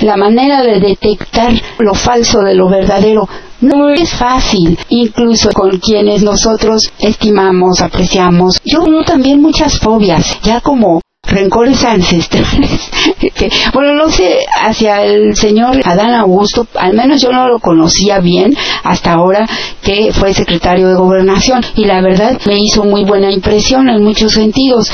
La 0.00 0.16
manera 0.16 0.62
de 0.62 0.80
detectar 0.80 1.52
lo 1.78 1.92
falso 1.92 2.40
de 2.40 2.54
lo 2.54 2.70
verdadero 2.70 3.28
no 3.60 3.90
es 3.90 4.10
fácil, 4.10 4.78
incluso 4.88 5.50
con 5.52 5.78
quienes 5.80 6.22
nosotros 6.22 6.90
estimamos, 6.98 7.82
apreciamos. 7.82 8.58
Yo 8.64 8.82
tengo 8.84 9.04
también 9.04 9.42
muchas 9.42 9.78
fobias, 9.80 10.40
ya 10.40 10.62
como 10.62 11.02
rencores 11.22 11.84
ancestrales. 11.84 12.90
bueno, 13.74 13.94
no 13.94 14.10
sé, 14.10 14.38
hacia 14.62 15.04
el 15.04 15.36
señor 15.36 15.80
Adán 15.84 16.14
Augusto, 16.14 16.66
al 16.74 16.94
menos 16.94 17.20
yo 17.20 17.30
no 17.32 17.48
lo 17.48 17.58
conocía 17.58 18.18
bien 18.20 18.56
hasta 18.82 19.12
ahora 19.12 19.46
que 19.82 20.12
fue 20.12 20.32
secretario 20.34 20.88
de 20.88 20.94
gobernación 20.94 21.64
y 21.76 21.84
la 21.84 22.00
verdad 22.00 22.40
me 22.46 22.58
hizo 22.58 22.84
muy 22.84 23.04
buena 23.04 23.30
impresión 23.30 23.88
en 23.88 24.02
muchos 24.02 24.32
sentidos. 24.32 24.90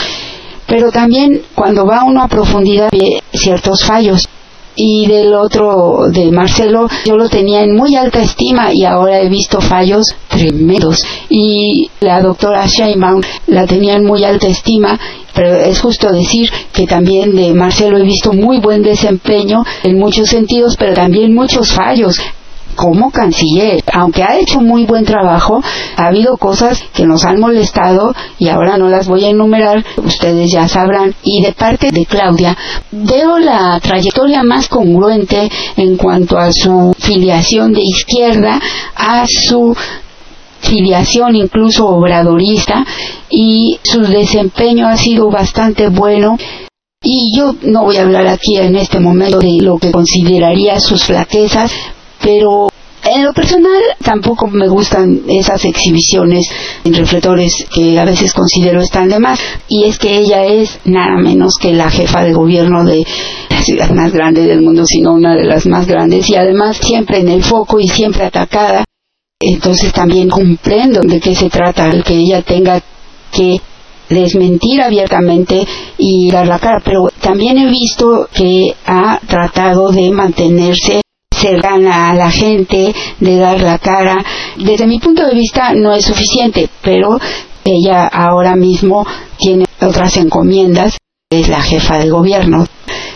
Pero 0.66 0.90
también 0.90 1.42
cuando 1.54 1.86
va 1.86 2.04
uno 2.04 2.22
a 2.22 2.28
profundidad 2.28 2.88
ve 2.90 3.22
ciertos 3.32 3.84
fallos 3.84 4.28
y 4.76 5.06
del 5.06 5.34
otro, 5.34 6.08
de 6.10 6.30
Marcelo, 6.30 6.88
yo 7.04 7.16
lo 7.16 7.28
tenía 7.28 7.62
en 7.62 7.76
muy 7.76 7.96
alta 7.96 8.22
estima 8.22 8.72
y 8.72 8.84
ahora 8.84 9.20
he 9.20 9.28
visto 9.28 9.60
fallos 9.60 10.06
tremendos. 10.28 11.04
Y 11.28 11.90
la 12.00 12.20
doctora 12.20 12.66
Sheinbaum 12.66 13.22
la 13.46 13.66
tenía 13.66 13.94
en 13.94 14.04
muy 14.04 14.24
alta 14.24 14.48
estima 14.48 14.98
pero 15.34 15.52
es 15.56 15.80
justo 15.80 16.12
decir 16.12 16.48
que 16.72 16.86
también 16.86 17.34
de 17.34 17.52
Marcelo 17.54 17.98
he 17.98 18.04
visto 18.04 18.32
muy 18.32 18.60
buen 18.60 18.82
desempeño 18.82 19.64
en 19.82 19.98
muchos 19.98 20.28
sentidos, 20.28 20.76
pero 20.78 20.94
también 20.94 21.34
muchos 21.34 21.72
fallos 21.72 22.20
como 22.74 23.10
canciller, 23.10 23.82
aunque 23.92 24.22
ha 24.22 24.38
hecho 24.38 24.60
muy 24.60 24.84
buen 24.84 25.04
trabajo, 25.04 25.62
ha 25.96 26.06
habido 26.06 26.36
cosas 26.36 26.82
que 26.92 27.06
nos 27.06 27.24
han 27.24 27.40
molestado 27.40 28.14
y 28.38 28.48
ahora 28.48 28.76
no 28.76 28.88
las 28.88 29.08
voy 29.08 29.24
a 29.24 29.30
enumerar, 29.30 29.84
ustedes 29.96 30.50
ya 30.50 30.68
sabrán. 30.68 31.14
Y 31.22 31.42
de 31.42 31.52
parte 31.52 31.90
de 31.90 32.06
Claudia, 32.06 32.56
veo 32.90 33.38
la 33.38 33.78
trayectoria 33.80 34.42
más 34.42 34.68
congruente 34.68 35.50
en 35.76 35.96
cuanto 35.96 36.38
a 36.38 36.52
su 36.52 36.94
filiación 36.98 37.72
de 37.72 37.82
izquierda, 37.82 38.60
a 38.96 39.24
su 39.26 39.76
filiación 40.60 41.36
incluso 41.36 41.86
obradorista 41.86 42.84
y 43.28 43.78
su 43.82 44.00
desempeño 44.00 44.88
ha 44.88 44.96
sido 44.96 45.30
bastante 45.30 45.88
bueno 45.88 46.38
y 47.06 47.36
yo 47.36 47.54
no 47.62 47.84
voy 47.84 47.98
a 47.98 48.02
hablar 48.02 48.26
aquí 48.26 48.56
en 48.56 48.76
este 48.76 48.98
momento 48.98 49.38
de 49.38 49.60
lo 49.60 49.76
que 49.76 49.92
consideraría 49.92 50.80
sus 50.80 51.04
flaquezas, 51.04 51.70
pero 52.24 52.68
en 53.04 53.22
lo 53.22 53.34
personal 53.34 53.82
tampoco 54.02 54.46
me 54.46 54.66
gustan 54.66 55.20
esas 55.28 55.62
exhibiciones 55.66 56.48
en 56.84 56.94
reflectores 56.94 57.66
que 57.72 57.98
a 57.98 58.04
veces 58.06 58.32
considero 58.32 58.80
están 58.80 59.10
de 59.10 59.20
más 59.20 59.38
y 59.68 59.84
es 59.84 59.98
que 59.98 60.16
ella 60.16 60.46
es 60.46 60.80
nada 60.86 61.18
menos 61.18 61.56
que 61.60 61.72
la 61.74 61.90
jefa 61.90 62.24
de 62.24 62.32
gobierno 62.32 62.82
de 62.82 63.04
la 63.50 63.62
ciudad 63.62 63.90
más 63.90 64.10
grande 64.12 64.46
del 64.46 64.62
mundo, 64.62 64.86
sino 64.86 65.12
una 65.12 65.34
de 65.36 65.44
las 65.44 65.66
más 65.66 65.86
grandes 65.86 66.30
y 66.30 66.36
además 66.36 66.78
siempre 66.78 67.18
en 67.18 67.28
el 67.28 67.44
foco 67.44 67.78
y 67.78 67.88
siempre 67.88 68.24
atacada. 68.24 68.84
Entonces 69.38 69.92
también 69.92 70.30
comprendo 70.30 71.02
de 71.02 71.20
qué 71.20 71.34
se 71.34 71.50
trata 71.50 71.90
el 71.90 72.02
que 72.02 72.14
ella 72.14 72.40
tenga 72.40 72.80
que 73.30 73.60
desmentir 74.08 74.80
abiertamente 74.80 75.66
y 75.98 76.30
dar 76.30 76.46
la 76.46 76.58
cara, 76.58 76.80
pero 76.82 77.08
también 77.20 77.58
he 77.58 77.68
visto 77.68 78.28
que 78.32 78.74
ha 78.86 79.20
tratado 79.26 79.90
de 79.90 80.10
mantenerse 80.10 81.03
cercana 81.44 82.10
a 82.10 82.14
la 82.14 82.30
gente, 82.30 82.94
de 83.20 83.36
dar 83.36 83.60
la 83.60 83.78
cara. 83.78 84.24
Desde 84.56 84.86
mi 84.86 84.98
punto 84.98 85.26
de 85.26 85.34
vista 85.34 85.74
no 85.74 85.92
es 85.92 86.04
suficiente, 86.04 86.68
pero 86.82 87.18
ella 87.64 88.06
ahora 88.06 88.56
mismo 88.56 89.06
tiene 89.38 89.66
otras 89.80 90.16
encomiendas, 90.16 90.96
es 91.30 91.48
la 91.48 91.60
jefa 91.60 91.98
del 91.98 92.10
gobierno. 92.10 92.64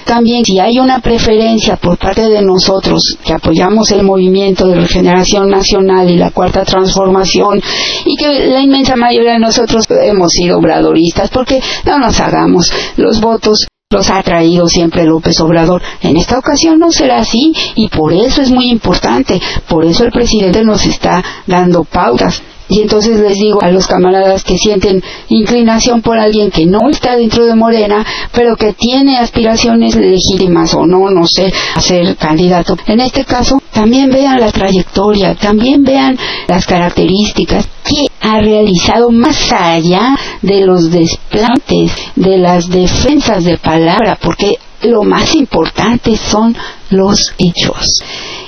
También 0.04 0.44
si 0.44 0.58
hay 0.58 0.78
una 0.78 1.00
preferencia 1.00 1.76
por 1.76 1.98
parte 1.98 2.28
de 2.28 2.40
nosotros 2.40 3.18
que 3.24 3.34
apoyamos 3.34 3.90
el 3.92 4.02
movimiento 4.02 4.66
de 4.66 4.76
regeneración 4.76 5.50
nacional 5.50 6.08
y 6.08 6.16
la 6.16 6.30
cuarta 6.30 6.64
transformación 6.64 7.60
y 8.06 8.16
que 8.16 8.48
la 8.48 8.60
inmensa 8.60 8.96
mayoría 8.96 9.32
de 9.32 9.38
nosotros 9.38 9.84
hemos 9.90 10.32
sido 10.32 10.58
obradoristas 10.58 11.28
porque 11.28 11.60
no 11.84 11.98
nos 11.98 12.18
hagamos 12.20 12.72
los 12.96 13.20
votos 13.20 13.66
los 13.90 14.10
ha 14.10 14.22
traído 14.22 14.68
siempre 14.68 15.04
López 15.04 15.40
Obrador. 15.40 15.80
En 16.02 16.18
esta 16.18 16.38
ocasión 16.38 16.78
no 16.78 16.92
será 16.92 17.20
así 17.20 17.54
y 17.74 17.88
por 17.88 18.12
eso 18.12 18.42
es 18.42 18.50
muy 18.50 18.68
importante, 18.68 19.40
por 19.66 19.82
eso 19.86 20.04
el 20.04 20.12
presidente 20.12 20.62
nos 20.62 20.84
está 20.84 21.24
dando 21.46 21.84
pautas. 21.84 22.42
Y 22.68 22.82
entonces 22.82 23.18
les 23.20 23.34
digo 23.34 23.62
a 23.62 23.70
los 23.70 23.86
camaradas 23.86 24.44
que 24.44 24.58
sienten 24.58 25.02
inclinación 25.28 26.02
por 26.02 26.18
alguien 26.18 26.50
que 26.50 26.66
no 26.66 26.90
está 26.90 27.16
dentro 27.16 27.46
de 27.46 27.54
Morena, 27.54 28.04
pero 28.32 28.56
que 28.56 28.72
tiene 28.74 29.18
aspiraciones 29.18 29.94
legítimas 29.96 30.74
o 30.74 30.86
no, 30.86 31.10
no 31.10 31.26
sé, 31.26 31.52
a 31.74 31.80
ser 31.80 32.16
candidato. 32.16 32.76
En 32.86 33.00
este 33.00 33.24
caso, 33.24 33.60
también 33.72 34.10
vean 34.10 34.40
la 34.40 34.52
trayectoria, 34.52 35.34
también 35.34 35.82
vean 35.82 36.18
las 36.46 36.66
características 36.66 37.66
que 37.84 38.06
ha 38.20 38.40
realizado 38.40 39.10
más 39.10 39.52
allá 39.52 40.16
de 40.42 40.66
los 40.66 40.90
desplantes, 40.90 41.92
de 42.16 42.38
las 42.38 42.68
defensas 42.68 43.44
de 43.44 43.56
palabra, 43.56 44.18
porque 44.20 44.58
lo 44.82 45.02
más 45.02 45.34
importante 45.34 46.16
son 46.16 46.56
los 46.90 47.32
hechos. 47.38 48.02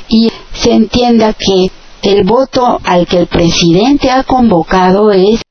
Y 0.08 0.28
se 0.52 0.72
entienda 0.72 1.32
que 1.32 1.70
el 2.02 2.24
voto 2.24 2.80
al 2.84 3.06
que 3.06 3.18
el 3.18 3.26
presidente 3.26 4.10
ha 4.10 4.24
convocado 4.24 5.10
es 5.10 5.42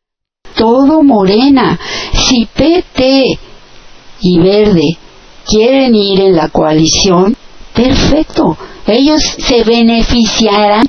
todo 0.55 1.03
Morena. 1.03 1.79
Si 2.13 2.45
PT 2.45 3.39
y 4.21 4.39
Verde 4.39 4.97
quieren 5.45 5.95
ir 5.95 6.21
en 6.21 6.35
la 6.35 6.49
coalición, 6.49 7.35
perfecto, 7.73 8.57
ellos 8.85 9.23
se 9.23 9.63
beneficiarán. 9.63 10.85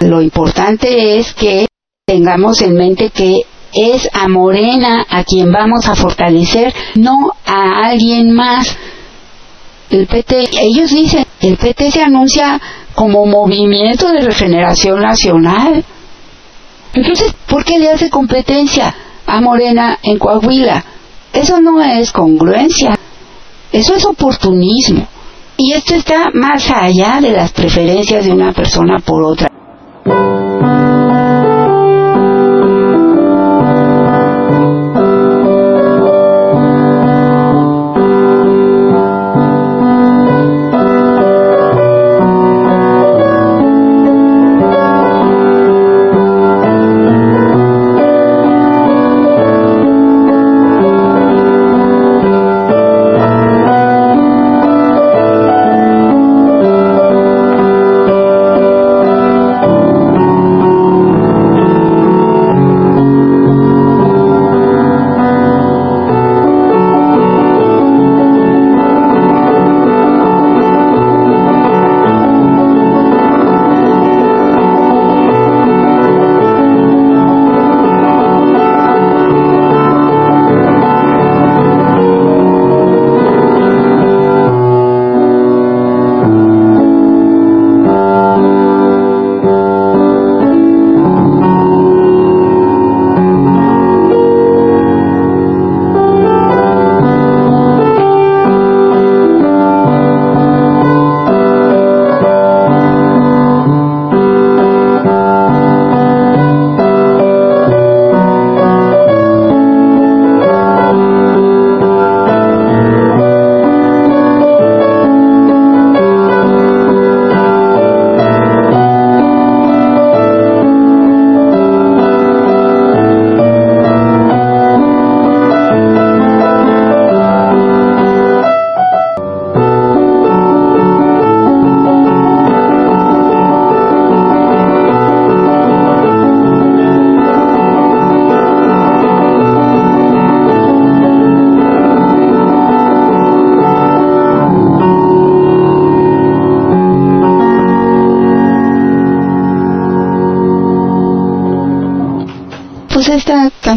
Lo 0.00 0.22
importante 0.22 1.18
es 1.18 1.32
que 1.34 1.66
tengamos 2.06 2.60
en 2.62 2.74
mente 2.74 3.10
que 3.10 3.42
es 3.72 4.08
a 4.12 4.28
Morena 4.28 5.04
a 5.08 5.24
quien 5.24 5.50
vamos 5.52 5.88
a 5.88 5.94
fortalecer, 5.94 6.74
no 6.96 7.32
a 7.46 7.86
alguien 7.86 8.32
más. 8.32 8.76
El 9.92 10.06
PT, 10.06 10.48
ellos 10.58 10.90
dicen, 10.90 11.26
el 11.42 11.58
PT 11.58 11.90
se 11.90 12.02
anuncia 12.02 12.58
como 12.94 13.26
movimiento 13.26 14.10
de 14.10 14.22
regeneración 14.22 15.00
nacional. 15.00 15.84
Entonces, 16.94 17.34
¿por 17.46 17.62
qué 17.62 17.78
le 17.78 17.90
hace 17.90 18.08
competencia 18.08 18.94
a 19.26 19.40
Morena 19.42 19.98
en 20.02 20.18
Coahuila? 20.18 20.82
Eso 21.34 21.60
no 21.60 21.82
es 21.82 22.10
congruencia, 22.10 22.98
eso 23.70 23.94
es 23.94 24.06
oportunismo. 24.06 25.06
Y 25.58 25.74
esto 25.74 25.94
está 25.94 26.30
más 26.32 26.70
allá 26.70 27.20
de 27.20 27.32
las 27.32 27.52
preferencias 27.52 28.24
de 28.24 28.32
una 28.32 28.52
persona 28.52 28.98
por 28.98 29.22
otra. 29.22 29.51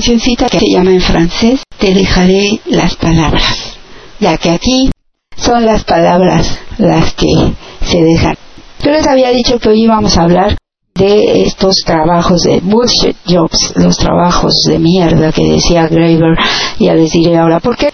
Que 0.05 0.59
se 0.59 0.69
llama 0.69 0.91
en 0.91 1.01
francés 1.01 1.63
Te 1.79 1.91
dejaré 1.91 2.59
las 2.65 2.95
palabras, 2.95 3.75
ya 4.19 4.37
que 4.37 4.51
aquí 4.51 4.91
son 5.35 5.65
las 5.65 5.83
palabras 5.83 6.59
las 6.77 7.13
que 7.15 7.33
se 7.81 8.03
dejan. 8.03 8.35
Yo 8.83 8.91
les 8.91 9.07
había 9.07 9.31
dicho 9.31 9.57
que 9.57 9.69
hoy 9.69 9.83
íbamos 9.83 10.15
a 10.17 10.23
hablar 10.23 10.57
de 10.93 11.41
estos 11.41 11.77
trabajos 11.83 12.43
de 12.43 12.59
bullshit 12.61 13.17
jobs, 13.27 13.73
los 13.75 13.97
trabajos 13.97 14.53
de 14.67 14.77
mierda 14.77 15.31
que 15.31 15.43
decía 15.43 15.87
Graeber, 15.87 16.37
ya 16.79 16.93
les 16.93 17.11
diré 17.11 17.37
ahora 17.37 17.59
por 17.59 17.75
qué. 17.75 17.89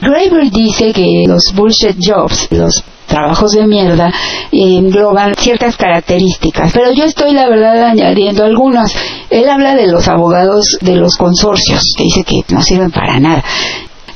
Graeber 0.00 0.50
dice 0.50 0.92
que 0.94 1.24
los 1.26 1.52
bullshit 1.54 1.96
jobs, 2.00 2.48
los 2.50 2.82
trabajos 3.06 3.52
de 3.52 3.66
mierda, 3.66 4.10
engloban 4.50 5.34
ciertas 5.36 5.76
características, 5.76 6.72
pero 6.72 6.92
yo 6.92 7.04
estoy 7.04 7.32
la 7.32 7.46
verdad 7.46 7.90
añadiendo 7.90 8.42
algunas. 8.42 8.90
Él 9.32 9.48
habla 9.48 9.74
de 9.74 9.86
los 9.86 10.08
abogados 10.08 10.76
de 10.82 10.94
los 10.94 11.16
consorcios, 11.16 11.94
que 11.96 12.04
dice 12.04 12.22
que 12.22 12.44
no 12.50 12.62
sirven 12.62 12.90
para 12.90 13.18
nada. 13.18 13.42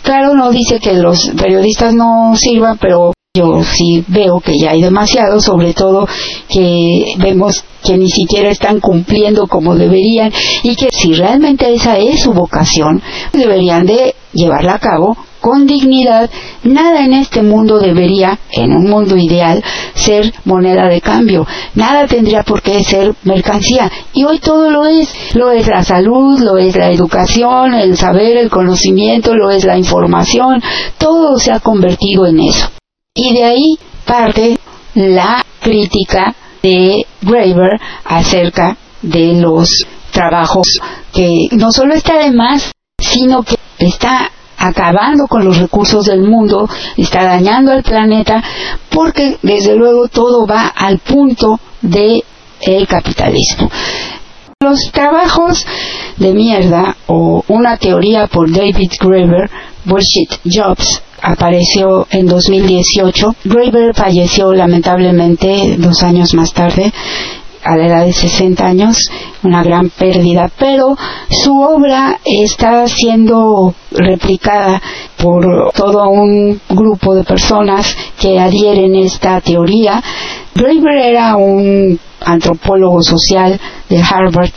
Claro, 0.02 0.35
no 0.35 0.50
dice 0.50 0.79
que 0.79 0.92
los 0.92 1.31
periodistas 1.31 1.94
no 1.94 2.37
sirvan, 2.37 2.76
pero 2.79 3.15
sí 3.62 4.04
veo 4.08 4.40
que 4.40 4.58
ya 4.58 4.70
hay 4.70 4.82
demasiado, 4.82 5.40
sobre 5.40 5.74
todo 5.74 6.06
que 6.48 7.14
vemos 7.18 7.64
que 7.84 7.96
ni 7.96 8.10
siquiera 8.10 8.50
están 8.50 8.80
cumpliendo 8.80 9.46
como 9.46 9.76
deberían 9.76 10.32
y 10.62 10.74
que 10.76 10.88
si 10.90 11.12
realmente 11.12 11.72
esa 11.72 11.98
es 11.98 12.20
su 12.20 12.32
vocación, 12.32 13.02
deberían 13.32 13.86
de 13.86 14.14
llevarla 14.32 14.74
a 14.74 14.78
cabo 14.78 15.16
con 15.40 15.66
dignidad. 15.66 16.28
Nada 16.64 17.04
en 17.04 17.12
este 17.12 17.40
mundo 17.42 17.78
debería, 17.78 18.36
en 18.50 18.72
un 18.72 18.90
mundo 18.90 19.16
ideal, 19.16 19.62
ser 19.94 20.32
moneda 20.44 20.88
de 20.88 21.00
cambio. 21.00 21.46
Nada 21.76 22.08
tendría 22.08 22.42
por 22.42 22.62
qué 22.62 22.82
ser 22.82 23.14
mercancía. 23.22 23.90
Y 24.12 24.24
hoy 24.24 24.40
todo 24.40 24.70
lo 24.70 24.86
es. 24.86 25.14
Lo 25.34 25.52
es 25.52 25.68
la 25.68 25.84
salud, 25.84 26.40
lo 26.40 26.58
es 26.58 26.74
la 26.74 26.90
educación, 26.90 27.74
el 27.74 27.96
saber, 27.96 28.36
el 28.36 28.50
conocimiento, 28.50 29.34
lo 29.34 29.52
es 29.52 29.64
la 29.64 29.78
información. 29.78 30.60
Todo 30.98 31.38
se 31.38 31.52
ha 31.52 31.60
convertido 31.60 32.26
en 32.26 32.40
eso. 32.40 32.68
Y 33.16 33.35
de 33.35 33.44
ahí 33.44 33.79
parte 34.05 34.59
la 34.94 35.44
crítica 35.61 36.37
de 36.62 37.07
Graeber 37.22 37.81
acerca 38.05 38.76
de 39.02 39.35
los 39.35 39.87
trabajos 40.12 40.79
que 41.12 41.48
no 41.52 41.72
solo 41.72 41.94
está 41.94 42.18
de 42.18 42.31
más, 42.31 42.72
sino 43.00 43.42
que 43.42 43.57
está 43.79 44.31
acabando 44.59 45.26
con 45.29 45.44
los 45.44 45.59
recursos 45.59 46.07
del 46.07 46.22
mundo, 46.22 46.68
está 46.96 47.24
dañando 47.24 47.72
al 47.72 47.83
planeta, 47.83 48.42
porque 48.90 49.38
desde 49.42 49.76
luego 49.76 50.09
todo 50.09 50.46
va 50.46 50.68
al 50.68 50.98
punto 50.98 51.59
de 51.83 52.22
el 52.61 52.87
capitalismo. 52.87 53.70
Los 54.61 54.90
trabajos 54.92 55.66
de 56.16 56.33
mierda 56.33 56.96
o 57.07 57.44
una 57.48 57.76
teoría 57.76 58.26
por 58.26 58.50
David 58.50 58.92
Graeber, 59.00 59.50
Bullshit 59.85 60.40
Jobs, 60.44 61.02
apareció 61.22 62.07
en 62.11 62.26
2018. 62.26 63.35
Graeber 63.44 63.94
falleció 63.94 64.52
lamentablemente 64.52 65.76
dos 65.79 66.02
años 66.02 66.35
más 66.35 66.52
tarde 66.52 66.92
a 67.66 67.76
la 67.76 67.87
edad 67.87 68.07
de 68.07 68.12
60 68.12 68.64
años, 68.64 69.11
una 69.42 69.62
gran 69.64 69.90
pérdida, 69.90 70.48
pero 70.57 70.96
su 71.29 71.61
obra 71.61 72.20
está 72.24 72.87
siendo 72.87 73.74
replicada 73.90 74.81
por 75.16 75.72
todo 75.74 76.09
un 76.09 76.61
grupo 76.68 77.14
de 77.16 77.24
personas 77.24 77.96
que 78.20 78.38
adhieren 78.38 78.94
esta 78.94 79.40
teoría. 79.40 80.00
Graeber 80.55 80.96
era 80.96 81.37
un 81.37 81.98
antropólogo 82.24 83.02
social 83.02 83.59
de 83.88 84.00
Harvard, 84.00 84.52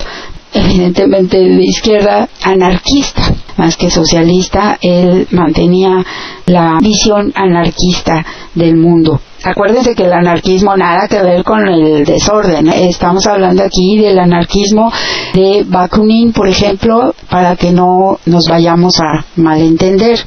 evidentemente 0.54 1.38
de 1.38 1.64
izquierda, 1.64 2.28
anarquista, 2.44 3.34
más 3.58 3.76
que 3.76 3.90
socialista, 3.90 4.78
él 4.82 5.28
mantenía 5.32 6.04
la 6.46 6.78
visión 6.82 7.32
anarquista 7.36 8.26
del 8.56 8.76
mundo. 8.76 9.20
Acuérdense 9.44 9.96
que 9.96 10.04
el 10.04 10.14
anarquismo 10.14 10.76
nada 10.76 11.08
que 11.08 11.22
ver 11.22 11.44
con 11.44 11.66
el 11.68 12.04
desorden. 12.04 12.68
¿eh? 12.68 12.90
Estamos 12.90 13.26
hablando 13.26 13.64
aquí 13.64 13.98
del 13.98 14.20
anarquismo 14.20 14.92
de 15.34 15.64
Bakunin, 15.66 16.34
por 16.34 16.48
ejemplo, 16.48 17.14
para 17.30 17.56
que 17.56 17.72
no 17.72 18.20
nos 18.26 18.48
vayamos 18.50 19.00
a 19.00 19.26
malentender. 19.38 20.20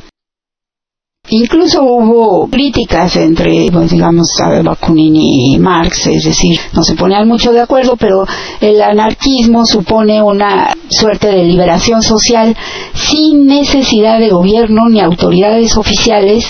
Incluso 1.28 1.84
hubo 1.84 2.48
críticas 2.48 3.14
entre, 3.14 3.70
pues, 3.72 3.92
digamos, 3.92 4.26
Bakunin 4.64 5.14
y 5.14 5.56
Marx, 5.56 6.08
es 6.08 6.24
decir, 6.24 6.58
no 6.72 6.82
se 6.82 6.96
ponían 6.96 7.28
mucho 7.28 7.52
de 7.52 7.60
acuerdo, 7.60 7.96
pero 7.96 8.26
el 8.60 8.82
anarquismo 8.82 9.64
supone 9.64 10.20
una 10.20 10.74
suerte 10.88 11.28
de 11.28 11.44
liberación 11.44 12.02
social 12.02 12.56
sin 12.94 13.46
necesidad 13.46 14.18
de 14.18 14.30
gobierno 14.30 14.88
ni 14.88 15.00
autoridades 15.00 15.76
oficiales, 15.76 16.44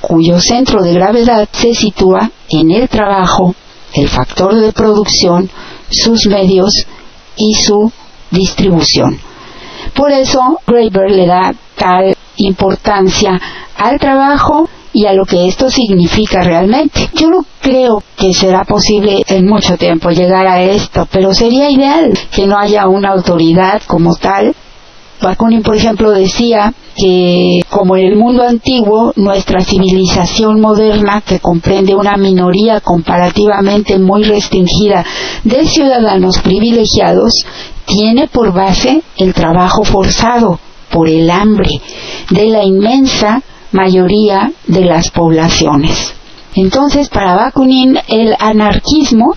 cuyo 0.00 0.40
centro 0.40 0.82
de 0.82 0.94
gravedad 0.94 1.46
se 1.52 1.74
sitúa 1.74 2.30
en 2.48 2.70
el 2.70 2.88
trabajo, 2.88 3.54
el 3.92 4.08
factor 4.08 4.58
de 4.58 4.72
producción, 4.72 5.50
sus 5.90 6.26
medios 6.26 6.86
y 7.36 7.54
su 7.54 7.92
distribución. 8.30 9.20
Por 9.94 10.12
eso 10.12 10.60
Graeber 10.66 11.10
le 11.10 11.26
da 11.26 11.54
tal 11.76 12.17
importancia 12.38 13.38
al 13.76 13.98
trabajo 13.98 14.68
y 14.92 15.06
a 15.06 15.12
lo 15.12 15.24
que 15.24 15.46
esto 15.46 15.70
significa 15.70 16.42
realmente. 16.42 17.08
Yo 17.14 17.28
no 17.28 17.44
creo 17.60 18.02
que 18.16 18.32
será 18.32 18.64
posible 18.64 19.22
en 19.28 19.46
mucho 19.46 19.76
tiempo 19.76 20.10
llegar 20.10 20.46
a 20.46 20.62
esto, 20.62 21.06
pero 21.10 21.34
sería 21.34 21.70
ideal 21.70 22.18
que 22.32 22.46
no 22.46 22.58
haya 22.58 22.88
una 22.88 23.10
autoridad 23.10 23.82
como 23.86 24.16
tal. 24.16 24.54
Bakunin, 25.20 25.62
por 25.62 25.74
ejemplo, 25.74 26.12
decía 26.12 26.72
que 26.96 27.60
como 27.70 27.96
en 27.96 28.06
el 28.06 28.16
mundo 28.16 28.44
antiguo, 28.44 29.12
nuestra 29.16 29.64
civilización 29.64 30.60
moderna, 30.60 31.22
que 31.26 31.40
comprende 31.40 31.94
una 31.94 32.16
minoría 32.16 32.80
comparativamente 32.80 33.98
muy 33.98 34.22
restringida 34.22 35.04
de 35.42 35.66
ciudadanos 35.66 36.38
privilegiados, 36.38 37.32
tiene 37.84 38.28
por 38.28 38.52
base 38.52 39.02
el 39.16 39.34
trabajo 39.34 39.82
forzado 39.82 40.60
por 40.90 41.08
el 41.08 41.30
hambre 41.30 41.70
de 42.30 42.46
la 42.46 42.64
inmensa 42.64 43.42
mayoría 43.72 44.52
de 44.66 44.84
las 44.84 45.10
poblaciones. 45.10 46.14
Entonces, 46.54 47.08
para 47.08 47.36
Bakunin, 47.36 47.98
el 48.08 48.34
anarquismo 48.38 49.34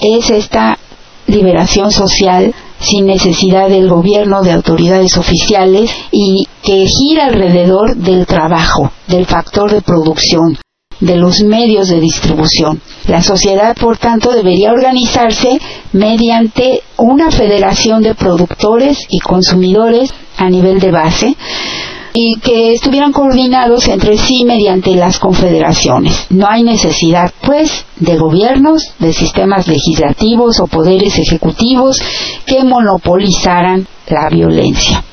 es 0.00 0.30
esta 0.30 0.78
liberación 1.26 1.90
social 1.90 2.54
sin 2.78 3.06
necesidad 3.06 3.68
del 3.68 3.88
gobierno, 3.88 4.42
de 4.42 4.52
autoridades 4.52 5.16
oficiales 5.18 5.90
y 6.10 6.46
que 6.62 6.86
gira 6.86 7.26
alrededor 7.26 7.96
del 7.96 8.26
trabajo, 8.26 8.90
del 9.06 9.26
factor 9.26 9.70
de 9.70 9.82
producción, 9.82 10.56
de 11.00 11.16
los 11.16 11.42
medios 11.42 11.88
de 11.88 12.00
distribución. 12.00 12.80
La 13.06 13.22
sociedad, 13.22 13.76
por 13.76 13.98
tanto, 13.98 14.32
debería 14.32 14.72
organizarse 14.72 15.58
mediante 15.92 16.82
una 16.96 17.30
federación 17.30 18.02
de 18.02 18.14
productores 18.14 18.98
y 19.08 19.18
consumidores 19.20 20.12
a 20.36 20.48
nivel 20.48 20.78
de 20.78 20.90
base 20.90 21.36
y 22.12 22.38
que 22.40 22.72
estuvieran 22.72 23.12
coordinados 23.12 23.86
entre 23.88 24.18
sí 24.18 24.44
mediante 24.44 24.94
las 24.94 25.18
confederaciones. 25.18 26.26
No 26.30 26.46
hay 26.48 26.62
necesidad, 26.62 27.32
pues, 27.42 27.84
de 27.96 28.16
gobiernos, 28.16 28.82
de 28.98 29.12
sistemas 29.12 29.68
legislativos 29.68 30.60
o 30.60 30.66
poderes 30.66 31.18
ejecutivos 31.18 31.98
que 32.46 32.64
monopolizaran 32.64 33.86
la 34.08 34.28
violencia. 34.28 35.04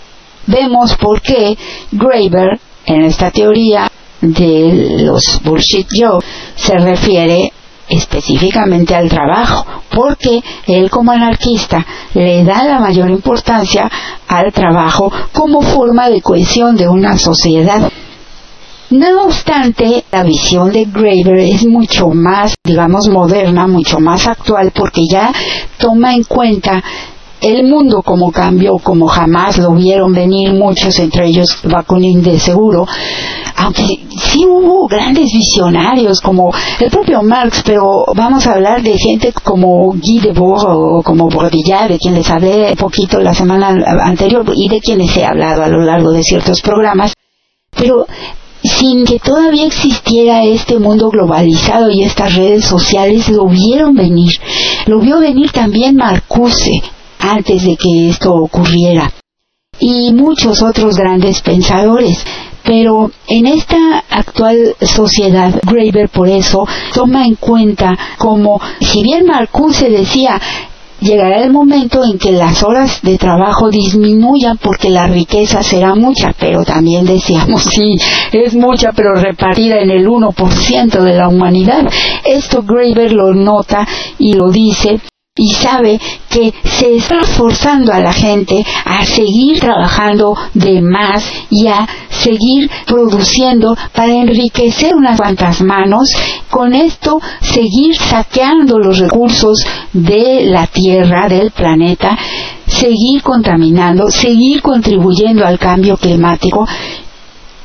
Vemos 0.47 0.95
por 0.95 1.21
qué 1.21 1.58
Graeber, 1.91 2.60
en 2.86 3.04
esta 3.04 3.32
teoría 3.32 3.91
de 4.21 5.03
los 5.03 5.41
bullshit 5.43 5.88
jobs, 5.91 6.25
se 6.56 6.77
refiere 6.77 7.51
específicamente 7.89 8.95
al 8.95 9.10
trabajo, 9.10 9.65
porque 9.89 10.41
él 10.65 10.89
como 10.89 11.12
anarquista 11.12 11.86
le 12.13 12.43
da 12.43 12.63
la 12.65 12.80
mayor 12.80 13.10
importancia 13.10 13.89
al 14.27 14.51
trabajo 14.51 15.12
como 15.32 15.62
forma 15.62 16.10
de 16.10 16.21
cohesión 16.21 16.75
de 16.75 16.88
una 16.88 17.17
sociedad. 17.17 17.89
No 18.89 19.23
obstante, 19.23 20.06
la 20.12 20.23
visión 20.23 20.71
de 20.71 20.86
Graeber 20.86 21.39
es 21.39 21.65
mucho 21.65 22.08
más, 22.10 22.53
digamos, 22.63 23.10
moderna, 23.10 23.67
mucho 23.67 23.99
más 23.99 24.27
actual, 24.27 24.71
porque 24.73 25.01
ya 25.10 25.34
toma 25.77 26.13
en 26.13 26.23
cuenta 26.23 26.82
el 27.41 27.63
mundo 27.67 28.02
como 28.02 28.32
cambió, 28.32 28.78
como 28.78 29.08
jamás 29.08 29.58
lo 29.58 29.73
vieron 29.73 30.13
venir 30.13 30.54
muchos, 30.54 30.97
entre 31.00 31.28
ellos 31.28 31.60
Bakunin 31.63 32.23
de 32.23 32.39
seguro, 32.39 32.86
aunque 33.56 33.84
sí 33.84 34.45
hubo 34.45 34.88
grandes 34.88 35.32
visionarios 35.32 36.21
como 36.21 36.52
el 36.80 36.89
propio 36.89 37.21
Marx, 37.21 37.62
pero 37.65 38.06
vamos 38.15 38.45
a 38.47 38.54
hablar 38.54 38.82
de 38.82 38.97
gente 38.97 39.32
como 39.43 39.93
Guy 39.93 40.19
Debord 40.19 40.65
o 40.65 41.02
como 41.04 41.30
Baudrillard, 41.30 41.91
de 41.91 42.00
quien 42.00 42.15
les 42.15 42.30
hablé 42.30 42.76
poquito 42.76 43.19
la 43.19 43.34
semana 43.34 43.69
anterior 44.04 44.45
y 44.56 44.69
de 44.69 44.80
quienes 44.80 45.15
he 45.15 45.26
hablado 45.26 45.63
a 45.63 45.67
lo 45.67 45.82
largo 45.82 46.12
de 46.12 46.23
ciertos 46.23 46.62
programas, 46.62 47.13
pero 47.76 48.06
sin 48.63 49.06
que 49.06 49.19
todavía 49.19 49.65
existiera 49.65 50.43
este 50.43 50.80
mundo 50.80 51.10
globalizado 51.10 51.89
y 51.89 52.04
estas 52.04 52.36
redes 52.36 52.65
sociales, 52.65 53.30
lo 53.30 53.47
vieron 53.47 53.95
venir. 53.95 54.32
Lo 54.88 55.00
vio 55.00 55.19
venir 55.19 55.52
también 55.52 55.95
Marcuse, 55.95 56.82
antes 57.19 57.63
de 57.63 57.75
que 57.75 58.10
esto 58.10 58.34
ocurriera. 58.34 59.12
y 59.80 60.12
muchos 60.12 60.63
otros 60.63 60.97
grandes 60.97 61.41
pensadores. 61.41 62.25
Pero 62.63 63.12
en 63.27 63.45
esta 63.45 64.03
actual 64.10 64.75
sociedad, 64.82 65.53
Graeber 65.63 66.10
por 66.10 66.27
eso 66.27 66.67
toma 66.93 67.25
en 67.25 67.36
cuenta 67.36 67.97
como, 68.17 68.60
si 68.82 69.03
bien 69.03 69.25
Marcuse 69.25 69.89
decía, 69.89 70.41
llegará 70.99 71.43
el 71.43 71.51
momento 71.51 72.03
en 72.03 72.17
que 72.17 72.32
las 72.32 72.63
horas 72.63 73.01
de 73.03 73.17
trabajo 73.17 73.69
disminuyan 73.69 74.58
porque 74.58 74.89
la 74.89 75.08
riqueza 75.08 75.63
será 75.63 75.95
mucha, 75.95 76.34
pero 76.38 76.63
también 76.65 77.06
decíamos, 77.06 77.63
sí, 77.71 77.95
es 78.34 78.56
mucha, 78.56 78.91
pero 78.93 79.13
repartida 79.13 79.80
en 79.80 79.91
el 79.91 80.06
1% 80.08 81.01
de 81.01 81.13
la 81.13 81.30
humanidad. 81.30 81.88
Esto 82.25 82.63
Graeber 82.63 83.13
lo 83.13 83.34
nota 83.34 83.88
y 84.17 84.34
lo 84.34 84.49
dice 84.49 84.99
y 85.38 85.52
sabe 85.54 86.00
que 86.30 86.54
se 86.63 86.95
está 86.95 87.23
forzando 87.23 87.93
a 87.93 88.00
la 88.00 88.12
gente 88.12 88.65
a 88.86 89.06
seguir 89.06 89.60
trabajando 89.60 90.36
de 90.54 90.82
más 90.82 91.23
y 91.50 91.67
a 91.67 91.88
seguir 92.10 92.69
produciendo 92.86 93.78
para 93.93 94.13
enriquecer 94.13 94.95
unas 94.95 95.17
cuantas 95.17 95.62
manos, 95.62 96.10
con 96.50 96.73
esto 96.73 97.21
seguir 97.41 97.95
saqueando 97.95 98.80
los 98.80 98.97
recursos 98.97 99.65
de 99.93 100.45
la 100.45 100.67
Tierra, 100.67 101.28
del 101.30 101.52
planeta, 101.52 102.17
seguir 102.65 103.21
contaminando, 103.21 104.10
seguir 104.10 104.62
contribuyendo 104.62 105.45
al 105.45 105.60
cambio 105.60 105.97
climático, 105.97 106.67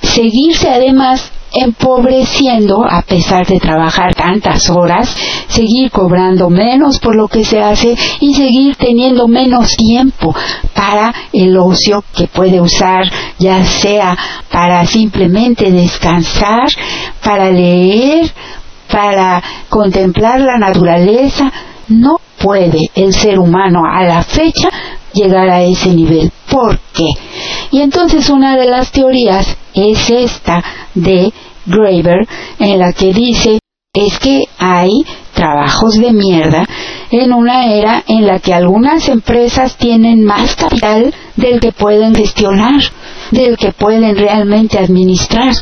seguirse 0.03 0.69
además 0.69 1.33
empobreciendo 1.55 2.85
a 2.89 3.03
pesar 3.03 3.47
de 3.47 3.61
trabajar 3.61 4.15
tantas 4.15 4.71
horas, 4.71 5.15
seguir 5.49 5.91
cobrando 5.91 6.51
menos 6.51 6.99
por 6.99 7.15
lo 7.15 7.29
que 7.29 7.45
se 7.45 7.63
hace 7.63 7.95
y 8.21 8.35
seguir 8.35 8.77
teniendo 8.77 9.29
menos 9.29 9.77
tiempo 9.77 10.35
para 10.75 11.13
el 11.33 11.57
ocio 11.57 12.05
que 12.15 12.27
puede 12.27 12.61
usar, 12.61 13.05
ya 13.39 13.65
sea 13.65 14.17
para 14.51 14.85
simplemente 14.87 15.71
descansar, 15.71 16.69
para 17.23 17.51
leer, 17.51 18.31
para 18.91 19.43
contemplar 19.69 20.41
la 20.41 20.59
naturaleza. 20.59 21.51
No 21.93 22.17
puede 22.41 22.91
el 22.95 23.13
ser 23.13 23.39
humano 23.39 23.83
a 23.85 24.03
la 24.03 24.23
fecha 24.23 24.71
llegar 25.13 25.51
a 25.51 25.63
ese 25.63 25.91
nivel. 25.91 26.33
¿Por 26.51 26.79
qué? 26.95 27.09
Y 27.71 27.81
entonces 27.81 28.31
una 28.31 28.57
de 28.57 28.67
las 28.67 28.91
teorías 28.93 29.57
es 29.75 30.11
esta 30.11 30.63
de 30.95 31.33
Graeber, 31.67 32.27
en 32.59 32.79
la 32.79 32.93
que 32.93 33.13
dice 33.13 33.59
es 33.95 34.19
que 34.19 34.45
hay 34.59 35.05
trabajos 35.35 35.97
de 35.99 36.13
mierda 36.13 36.65
en 37.11 37.31
una 37.31 37.67
era 37.67 38.03
en 38.07 38.27
la 38.27 38.39
que 38.39 38.55
algunas 38.55 39.07
empresas 39.11 39.77
tienen 39.77 40.25
más 40.25 40.57
capital 40.57 41.15
del 41.37 41.61
que 41.61 41.73
pueden 41.73 42.15
gestionar, 42.15 42.81
del 43.31 43.59
que 43.59 43.73
pueden 43.73 44.17
realmente 44.17 44.79
administrar. 44.79 45.53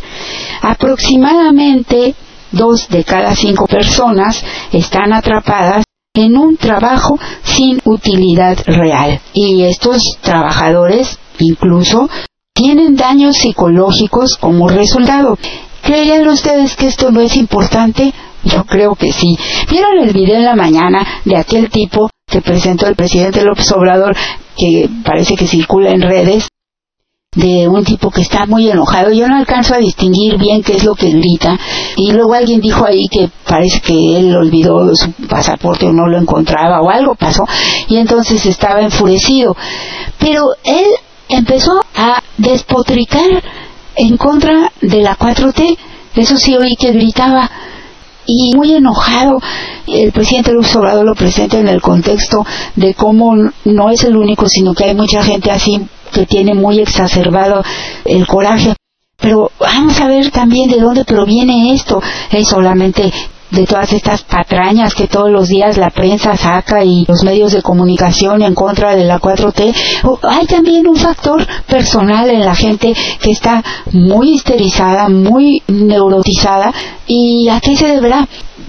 Aproximadamente 0.63 2.15
dos 2.53 2.89
de 2.89 3.03
cada 3.03 3.35
cinco 3.35 3.67
personas 3.67 4.45
están 4.73 5.13
atrapadas 5.13 5.85
en 6.15 6.37
un 6.37 6.57
trabajo 6.57 7.19
sin 7.43 7.81
utilidad 7.85 8.59
real. 8.67 9.21
Y 9.33 9.63
estos 9.63 10.19
trabajadores 10.21 11.19
incluso 11.39 12.09
tienen 12.53 12.97
daños 12.97 13.37
psicológicos 13.37 14.37
como 14.37 14.69
resultado. 14.69 15.39
¿Creerían 15.83 16.29
ustedes 16.29 16.77
que 16.77 16.89
esto 16.89 17.11
no 17.11 17.21
es 17.21 17.37
importante? 17.37 18.13
Yo 18.45 18.65
creo 18.65 18.95
que 18.95 19.13
sí. 19.13 19.37
¿Vieron 19.71 19.99
el 19.99 20.13
video 20.13 20.37
en 20.37 20.45
la 20.45 20.57
mañana 20.57 21.07
de 21.25 21.37
aquel 21.37 21.71
tipo 21.71 22.11
que 22.27 22.41
presentó 22.41 22.87
el 22.87 22.97
presidente 22.97 23.45
López 23.45 23.71
Obrador, 23.73 24.17
que 24.57 24.89
parece 25.05 25.37
que 25.37 25.47
circula 25.47 25.91
en 25.91 26.03
redes, 26.03 26.49
de 27.37 27.69
un 27.69 27.85
tipo 27.85 28.11
que 28.11 28.23
está 28.23 28.45
muy 28.45 28.69
enojado. 28.69 29.13
Yo 29.13 29.29
no 29.29 29.37
alcanzo 29.37 29.75
a 29.75 29.79
distinguir 29.79 30.37
bien 30.37 30.65
qué 30.65 30.73
es 30.73 30.83
lo 30.83 30.97
que 30.97 31.11
grita. 31.11 31.57
Y 31.97 32.11
luego 32.11 32.35
alguien 32.35 32.61
dijo 32.61 32.85
ahí 32.85 33.07
que 33.09 33.31
parece 33.47 33.81
que 33.81 34.19
él 34.19 34.35
olvidó 34.35 34.97
su 34.97 35.13
pasaporte 35.29 35.87
o 35.87 35.93
no 35.93 36.09
lo 36.09 36.19
encontraba 36.19 36.81
o 36.81 36.91
algo 36.91 37.15
pasó. 37.15 37.45
Y 37.87 37.99
entonces 37.99 38.45
estaba 38.47 38.81
enfurecido. 38.81 39.57
Pero 40.19 40.43
él 40.65 40.87
empezó 41.29 41.81
a 41.95 42.21
despotricar 42.37 43.45
en 43.95 44.17
contra 44.17 44.73
de 44.81 45.01
la 45.01 45.17
4T. 45.17 45.79
Eso 46.17 46.37
sí 46.37 46.57
oí 46.57 46.75
que 46.75 46.91
gritaba 46.91 47.49
y 48.27 48.57
muy 48.57 48.75
enojado. 48.75 49.39
El 49.87 50.11
presidente 50.11 50.53
López 50.53 50.75
Obrador 50.75 51.05
lo 51.05 51.15
presenta 51.15 51.61
en 51.61 51.69
el 51.69 51.81
contexto 51.81 52.45
de 52.75 52.93
cómo 52.95 53.37
no 53.65 53.91
es 53.91 54.03
el 54.03 54.17
único, 54.17 54.49
sino 54.49 54.75
que 54.75 54.83
hay 54.83 54.97
mucha 54.97 55.23
gente 55.23 55.53
así 55.53 55.81
que 56.11 56.27
tiene 56.27 56.55
muy 56.55 56.81
exacerbado 56.81 57.63
el 58.05 58.27
coraje. 58.27 58.75
Pero 59.17 59.51
vamos 59.59 60.01
a 60.01 60.09
ver 60.09 60.31
también 60.31 60.71
de 60.71 60.81
dónde 60.81 61.05
proviene 61.05 61.75
esto. 61.75 62.03
Es 62.31 62.49
solamente 62.49 63.13
de 63.51 63.67
todas 63.67 63.93
estas 63.93 64.23
patrañas 64.23 64.95
que 64.95 65.09
todos 65.09 65.31
los 65.31 65.49
días 65.49 65.77
la 65.77 65.91
prensa 65.91 66.37
saca 66.37 66.85
y 66.85 67.05
los 67.09 67.25
medios 67.25 67.53
de 67.53 67.63
comunicación 67.63 68.43
en 68.43 68.55
contra 68.55 68.95
de 68.95 69.05
la 69.05 69.21
4T. 69.21 69.75
Hay 70.23 70.47
también 70.47 70.87
un 70.87 70.97
factor 70.97 71.47
personal 71.67 72.31
en 72.31 72.45
la 72.45 72.55
gente 72.55 72.95
que 73.21 73.31
está 73.31 73.63
muy 73.93 74.35
histerizada, 74.35 75.09
muy 75.09 75.63
neurotizada 75.67 76.73
y 77.07 77.49
a 77.49 77.61
qué 77.61 77.77
se 77.77 77.89
deberá. 77.89 78.29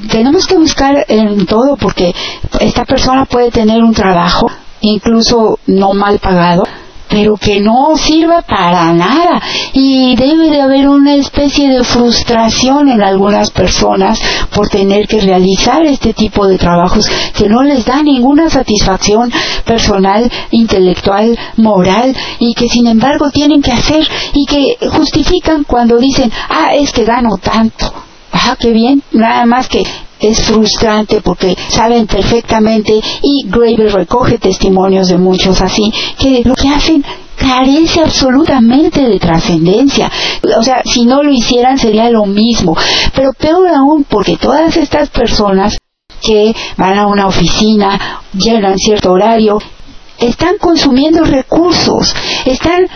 Tenemos 0.09 0.47
que 0.47 0.57
buscar 0.57 1.05
en 1.07 1.45
todo 1.45 1.77
porque 1.77 2.13
esta 2.59 2.85
persona 2.85 3.25
puede 3.25 3.51
tener 3.51 3.83
un 3.83 3.93
trabajo 3.93 4.47
incluso 4.81 5.59
no 5.67 5.93
mal 5.93 6.17
pagado, 6.17 6.63
pero 7.11 7.35
que 7.35 7.59
no 7.59 7.97
sirva 7.97 8.41
para 8.41 8.93
nada. 8.93 9.41
Y 9.73 10.15
debe 10.15 10.49
de 10.49 10.61
haber 10.61 10.87
una 10.87 11.13
especie 11.15 11.69
de 11.69 11.83
frustración 11.83 12.89
en 12.89 13.03
algunas 13.03 13.51
personas 13.51 14.19
por 14.55 14.69
tener 14.69 15.07
que 15.07 15.19
realizar 15.19 15.85
este 15.85 16.13
tipo 16.13 16.47
de 16.47 16.57
trabajos 16.57 17.07
que 17.35 17.49
no 17.49 17.61
les 17.61 17.85
da 17.85 18.01
ninguna 18.01 18.49
satisfacción 18.49 19.31
personal, 19.65 20.31
intelectual, 20.51 21.37
moral 21.57 22.15
y 22.39 22.53
que 22.53 22.69
sin 22.69 22.87
embargo 22.87 23.29
tienen 23.29 23.61
que 23.61 23.73
hacer 23.73 24.07
y 24.33 24.45
que 24.45 24.77
justifican 24.89 25.65
cuando 25.65 25.97
dicen, 25.97 26.31
ah, 26.49 26.73
es 26.73 26.91
que 26.91 27.03
gano 27.03 27.37
tanto. 27.37 27.91
Ah, 28.31 28.55
qué 28.57 28.71
bien, 28.71 29.03
nada 29.11 29.45
más 29.45 29.67
que 29.67 29.83
es 30.21 30.41
frustrante 30.43 31.21
porque 31.21 31.55
saben 31.69 32.07
perfectamente 32.07 33.01
y 33.21 33.47
Graeber 33.47 33.93
recoge 33.93 34.37
testimonios 34.37 35.07
de 35.07 35.17
muchos 35.17 35.61
así 35.61 35.91
que 36.17 36.41
lo 36.45 36.55
que 36.55 36.69
hacen 36.69 37.03
carece 37.41 38.01
absolutamente 38.01 39.01
de 39.01 39.19
trascendencia. 39.19 40.11
O 40.57 40.63
sea, 40.63 40.83
si 40.85 41.05
no 41.05 41.23
lo 41.23 41.31
hicieran 41.31 41.77
sería 41.79 42.09
lo 42.11 42.25
mismo. 42.25 42.77
Pero 43.15 43.33
peor 43.33 43.67
aún 43.69 44.03
porque 44.03 44.37
todas 44.37 44.77
estas 44.77 45.09
personas 45.09 45.77
que 46.21 46.53
van 46.77 46.99
a 46.99 47.07
una 47.07 47.25
oficina, 47.25 48.21
llegan 48.33 48.77
cierto 48.77 49.11
horario, 49.11 49.57
están 50.19 50.57
consumiendo 50.59 51.23
recursos, 51.23 52.13
están 52.45 52.87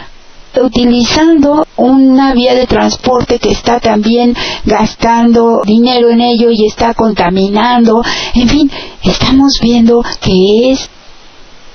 utilizando 0.62 1.66
una 1.78 2.34
vía 2.34 2.56
de 2.56 2.68
transporte 2.68 3.40
que 3.40 3.52
está 3.52 3.80
también 3.80 4.36
gastando 4.66 5.62
dinero 5.66 6.10
en 6.10 6.22
ello 6.22 6.50
y 6.52 6.66
está 6.66 6.94
contaminando. 6.94 8.04
En 8.34 8.50
fin, 8.50 8.72
estamos 9.04 9.60
viendo 9.62 10.04
que 10.22 10.72
es 10.72 10.90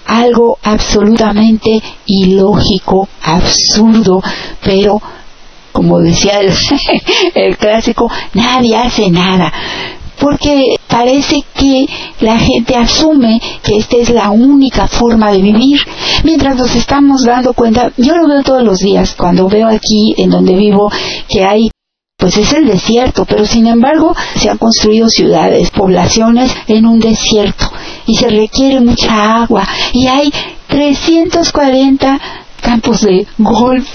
algo 0.07 0.59
absolutamente 0.63 1.81
ilógico, 2.07 3.09
absurdo, 3.23 4.23
pero 4.63 5.01
como 5.73 6.01
decía 6.01 6.41
el, 6.41 6.53
el 7.35 7.57
clásico, 7.57 8.11
nadie 8.35 8.77
hace 8.77 9.11
nada 9.11 9.53
porque 10.21 10.77
parece 10.87 11.43
que 11.55 11.87
la 12.21 12.39
gente 12.39 12.77
asume 12.77 13.41
que 13.63 13.79
esta 13.79 13.97
es 13.97 14.11
la 14.11 14.31
única 14.31 14.87
forma 14.87 15.33
de 15.33 15.43
vivir, 15.43 15.81
mientras 16.25 16.57
nos 16.57 16.75
estamos 16.77 17.25
dando 17.25 17.53
cuenta, 17.55 17.93
yo 17.97 18.17
lo 18.17 18.29
veo 18.29 18.43
todos 18.43 18.63
los 18.63 18.79
días, 18.79 19.15
cuando 19.17 19.49
veo 19.49 19.69
aquí 19.69 20.15
en 20.17 20.31
donde 20.31 20.55
vivo 20.55 20.91
que 21.29 21.45
hay 21.45 21.71
pues 22.17 22.37
es 22.37 22.53
el 22.53 22.67
desierto, 22.67 23.25
pero 23.25 23.47
sin 23.47 23.67
embargo 23.67 24.15
se 24.37 24.51
han 24.51 24.59
construido 24.59 25.09
ciudades, 25.09 25.71
poblaciones 25.71 26.55
en 26.69 26.85
un 26.85 27.01
desierto 27.01 27.73
y 28.07 28.15
se 28.15 28.29
requiere 28.29 28.79
mucha 28.79 29.41
agua 29.43 29.67
y 29.95 30.07
hay 30.07 30.31
340 30.69 32.21
campos 32.61 33.01
de 33.01 33.27
golf 33.39 33.89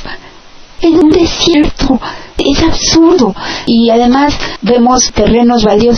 en 0.82 0.96
un 0.96 1.10
desierto. 1.10 2.00
Es 2.38 2.62
absurdo. 2.62 3.34
Y 3.66 3.90
además 3.90 4.38
vemos 4.62 5.12
terrenos 5.14 5.64
baldíos 5.64 5.98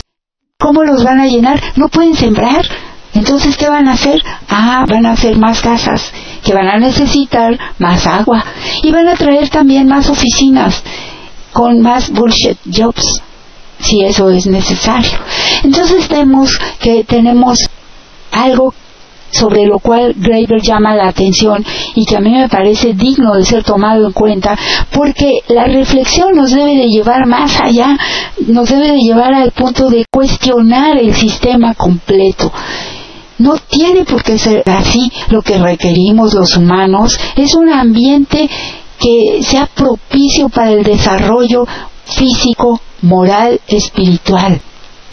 ¿Cómo 0.60 0.84
los 0.84 1.04
van 1.04 1.20
a 1.20 1.28
llenar? 1.28 1.62
No 1.76 1.88
pueden 1.88 2.16
sembrar. 2.16 2.66
Entonces, 3.14 3.56
¿qué 3.58 3.70
van 3.70 3.88
a 3.88 3.94
hacer? 3.94 4.24
Ah, 4.50 4.86
van 4.90 5.06
a 5.06 5.12
hacer 5.12 5.38
más 5.38 5.62
casas, 5.62 6.12
que 6.44 6.52
van 6.52 6.68
a 6.68 6.80
necesitar 6.80 7.56
más 7.78 8.08
agua. 8.08 8.44
Y 8.82 8.90
van 8.90 9.08
a 9.08 9.14
traer 9.14 9.50
también 9.50 9.88
más 9.88 10.10
oficinas, 10.10 10.82
con 11.54 11.82
más 11.82 12.10
bullshit 12.10 12.58
jobs, 12.74 13.22
si 13.80 14.04
eso 14.04 14.32
es 14.32 14.48
necesario. 14.48 15.12
Entonces 15.64 16.10
vemos 16.10 16.58
que 16.80 17.04
tenemos 17.04 17.60
algo 18.32 18.74
sobre 19.32 19.66
lo 19.66 19.80
cual 19.80 20.14
Graeber 20.18 20.62
llama 20.62 20.96
la 20.96 21.10
atención 21.10 21.64
y 21.96 22.06
que 22.06 22.16
a 22.16 22.20
mí 22.20 22.32
me 22.32 22.50
parece 22.50 22.94
digno 22.94 23.36
de 23.36 23.46
ser 23.46 23.64
tomado 23.64 24.06
en 24.06 24.14
cuenta 24.14 24.58
porque 24.92 25.42
la 25.48 25.66
reflexión 25.66 26.36
nos 26.36 26.52
debe 26.52 26.76
de 26.76 26.90
llevar 26.90 27.26
más 27.26 27.60
allá, 27.60 27.98
nos 28.48 28.70
debe 28.70 28.92
de 28.92 29.00
llevar 29.00 29.34
al 29.34 29.52
punto 29.52 29.90
de 29.90 30.06
cuestionar 30.12 30.98
el 30.98 31.14
sistema 31.14 31.74
completo. 31.74 32.52
No 33.40 33.58
tiene 33.58 34.04
por 34.04 34.24
qué 34.24 34.40
ser 34.40 34.64
así. 34.66 35.12
Lo 35.30 35.42
que 35.42 35.58
requerimos 35.60 36.34
los 36.34 36.58
humanos 36.58 37.20
es 37.36 37.54
un 37.54 37.70
ambiente 37.70 38.50
que 39.00 39.44
sea 39.44 39.68
propicio 39.68 40.50
para 40.50 40.72
el 40.72 40.84
desarrollo 40.84 41.68
físico, 42.06 42.82
moral, 43.02 43.60
espiritual. 43.68 44.60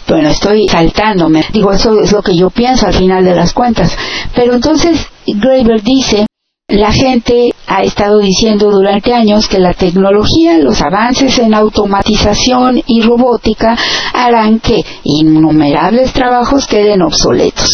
Bueno, 0.06 0.28
estoy 0.28 0.68
saltándome. 0.68 1.44
Digo, 1.52 1.72
eso 1.72 1.98
es 2.00 2.12
lo 2.12 2.22
que 2.22 2.36
yo 2.36 2.50
pienso 2.50 2.86
al 2.86 2.94
final 2.94 3.24
de 3.24 3.34
las 3.34 3.52
cuentas. 3.52 3.96
Pero 4.34 4.54
entonces 4.54 5.06
Graeber 5.26 5.82
dice, 5.82 6.26
la 6.68 6.92
gente 6.92 7.54
ha 7.66 7.82
estado 7.82 8.18
diciendo 8.18 8.70
durante 8.70 9.14
años 9.14 9.48
que 9.48 9.58
la 9.58 9.74
tecnología, 9.74 10.58
los 10.58 10.80
avances 10.80 11.38
en 11.38 11.54
automatización 11.54 12.82
y 12.86 13.02
robótica 13.02 13.76
harán 14.12 14.60
que 14.60 14.84
innumerables 15.02 16.12
trabajos 16.12 16.66
queden 16.66 17.02
obsoletos. 17.02 17.68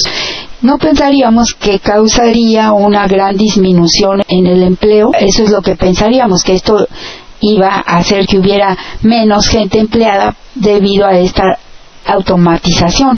No 0.62 0.76
pensaríamos 0.78 1.54
que 1.54 1.78
causaría 1.78 2.72
una 2.72 3.06
gran 3.06 3.36
disminución 3.36 4.22
en 4.28 4.46
el 4.46 4.62
empleo, 4.62 5.12
eso 5.18 5.44
es 5.44 5.50
lo 5.50 5.62
que 5.62 5.76
pensaríamos, 5.76 6.42
que 6.42 6.54
esto 6.54 6.86
iba 7.40 7.68
a 7.68 7.98
hacer 7.98 8.26
que 8.26 8.38
hubiera 8.38 8.76
menos 9.02 9.48
gente 9.48 9.78
empleada 9.78 10.36
debido 10.54 11.06
a 11.06 11.18
esta 11.18 11.58
automatización. 12.06 13.16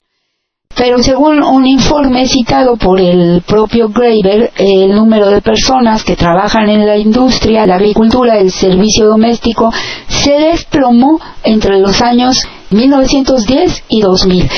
Pero 0.75 1.03
según 1.03 1.43
un 1.43 1.67
informe 1.67 2.27
citado 2.27 2.77
por 2.77 2.99
el 2.99 3.43
propio 3.45 3.89
Graeber, 3.89 4.51
el 4.57 4.95
número 4.95 5.29
de 5.29 5.41
personas 5.41 6.03
que 6.03 6.15
trabajan 6.15 6.67
en 6.67 6.87
la 6.87 6.97
industria, 6.97 7.67
la 7.67 7.75
agricultura, 7.75 8.39
el 8.39 8.51
servicio 8.51 9.05
doméstico, 9.05 9.71
se 10.07 10.31
desplomó 10.31 11.19
entre 11.43 11.79
los 11.79 12.01
años 12.01 12.41
1910 12.71 13.83
y 13.89 14.01
2000 14.01 14.49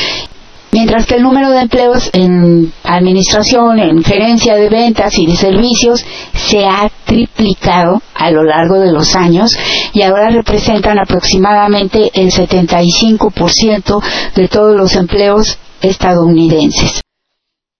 mientras 0.76 1.06
que 1.06 1.16
el 1.16 1.24
número 1.24 1.52
de 1.52 1.62
empleos 1.62 2.10
en 2.12 2.74
administración, 2.84 3.80
en 3.80 4.04
gerencia 4.04 4.56
de 4.56 4.68
ventas 4.68 5.18
y 5.18 5.26
de 5.26 5.38
servicios 5.38 6.06
se 6.34 6.66
ha 6.66 6.92
triplicado 7.06 8.02
a 8.14 8.30
lo 8.30 8.44
largo 8.44 8.82
de 8.82 8.92
los 8.92 9.16
años 9.16 9.58
y 9.94 10.02
ahora 10.02 10.32
representan 10.32 11.00
aproximadamente 11.00 12.12
el 12.14 12.30
75% 12.30 14.04
de 14.36 14.48
todos 14.50 14.76
los 14.76 14.98
empleos 14.98 15.58
estadounidenses. 15.82 17.00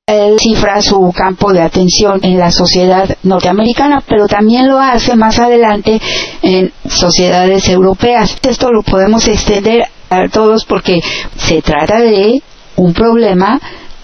Él 0.08 0.40
cifra 0.40 0.82
su 0.82 1.12
campo 1.14 1.52
de 1.52 1.64
atención 1.64 2.22
en 2.24 2.40
la 2.40 2.52
sociedad 2.52 3.18
norteamericana, 3.24 4.04
pero 4.08 4.28
también 4.28 4.70
lo 4.70 4.80
hace 4.80 5.18
más 5.18 5.38
adelante 5.38 6.00
en 6.42 6.72
sociedades 6.88 7.68
europeas. 7.68 8.38
Esto 8.48 8.72
lo 8.72 8.84
podemos 8.84 9.28
extender 9.28 9.84
a 10.10 10.30
todos 10.30 10.64
porque 10.64 11.02
se 11.36 11.62
trata 11.62 12.00
de 12.00 12.42
un 12.78 12.94
problema 12.94 13.60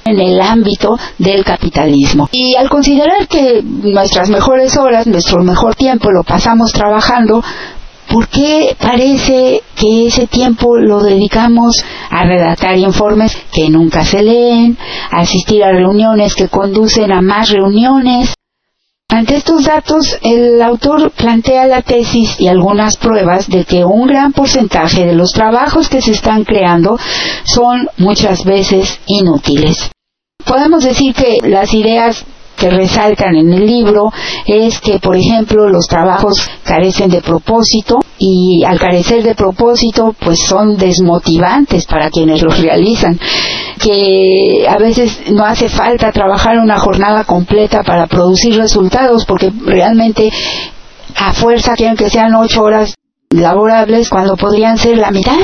en 0.05 0.19
el 0.19 0.41
ámbito 0.41 0.97
del 1.17 1.43
capitalismo. 1.43 2.29
Y 2.31 2.55
al 2.55 2.69
considerar 2.69 3.27
que 3.27 3.61
nuestras 3.63 4.29
mejores 4.29 4.77
horas, 4.77 5.07
nuestro 5.07 5.43
mejor 5.43 5.75
tiempo 5.75 6.11
lo 6.11 6.23
pasamos 6.23 6.71
trabajando, 6.71 7.43
¿por 8.09 8.27
qué 8.27 8.75
parece 8.79 9.61
que 9.75 10.07
ese 10.07 10.27
tiempo 10.27 10.77
lo 10.77 11.01
dedicamos 11.01 11.83
a 12.09 12.23
redactar 12.23 12.77
informes 12.77 13.37
que 13.53 13.69
nunca 13.69 14.03
se 14.03 14.23
leen, 14.23 14.77
a 15.11 15.21
asistir 15.21 15.63
a 15.63 15.71
reuniones 15.71 16.35
que 16.35 16.47
conducen 16.47 17.11
a 17.11 17.21
más 17.21 17.49
reuniones, 17.49 18.33
ante 19.11 19.35
estos 19.35 19.65
datos, 19.65 20.17
el 20.21 20.61
autor 20.61 21.11
plantea 21.11 21.65
la 21.67 21.81
tesis 21.81 22.39
y 22.39 22.47
algunas 22.47 22.95
pruebas 22.95 23.49
de 23.49 23.65
que 23.65 23.83
un 23.83 24.07
gran 24.07 24.31
porcentaje 24.31 25.05
de 25.05 25.13
los 25.13 25.31
trabajos 25.31 25.89
que 25.89 26.01
se 26.01 26.11
están 26.11 26.45
creando 26.45 26.97
son 27.43 27.89
muchas 27.97 28.45
veces 28.45 29.01
inútiles. 29.07 29.91
Podemos 30.45 30.85
decir 30.85 31.13
que 31.13 31.39
las 31.43 31.73
ideas 31.73 32.23
que 32.55 32.69
resaltan 32.69 33.35
en 33.35 33.51
el 33.51 33.65
libro 33.65 34.13
es 34.45 34.79
que, 34.79 34.99
por 34.99 35.17
ejemplo, 35.17 35.67
los 35.67 35.87
trabajos 35.87 36.47
carecen 36.63 37.09
de 37.09 37.21
propósito 37.21 37.99
y 38.17 38.63
al 38.63 38.79
carecer 38.79 39.23
de 39.23 39.35
propósito, 39.35 40.15
pues 40.17 40.39
son 40.39 40.77
desmotivantes 40.77 41.85
para 41.85 42.09
quienes 42.09 42.41
los 42.41 42.57
realizan 42.59 43.19
que 43.81 44.65
a 44.69 44.77
veces 44.77 45.31
no 45.31 45.43
hace 45.43 45.67
falta 45.67 46.11
trabajar 46.11 46.59
una 46.59 46.79
jornada 46.79 47.23
completa 47.23 47.83
para 47.83 48.07
producir 48.07 48.55
resultados 48.57 49.25
porque 49.25 49.51
realmente 49.65 50.31
a 51.15 51.33
fuerza 51.33 51.73
quieren 51.75 51.97
que 51.97 52.09
sean 52.09 52.35
ocho 52.35 52.63
horas 52.63 52.95
laborables 53.29 54.09
cuando 54.09 54.37
podrían 54.37 54.77
ser 54.77 54.97
la 54.97 55.11
mitad. 55.11 55.37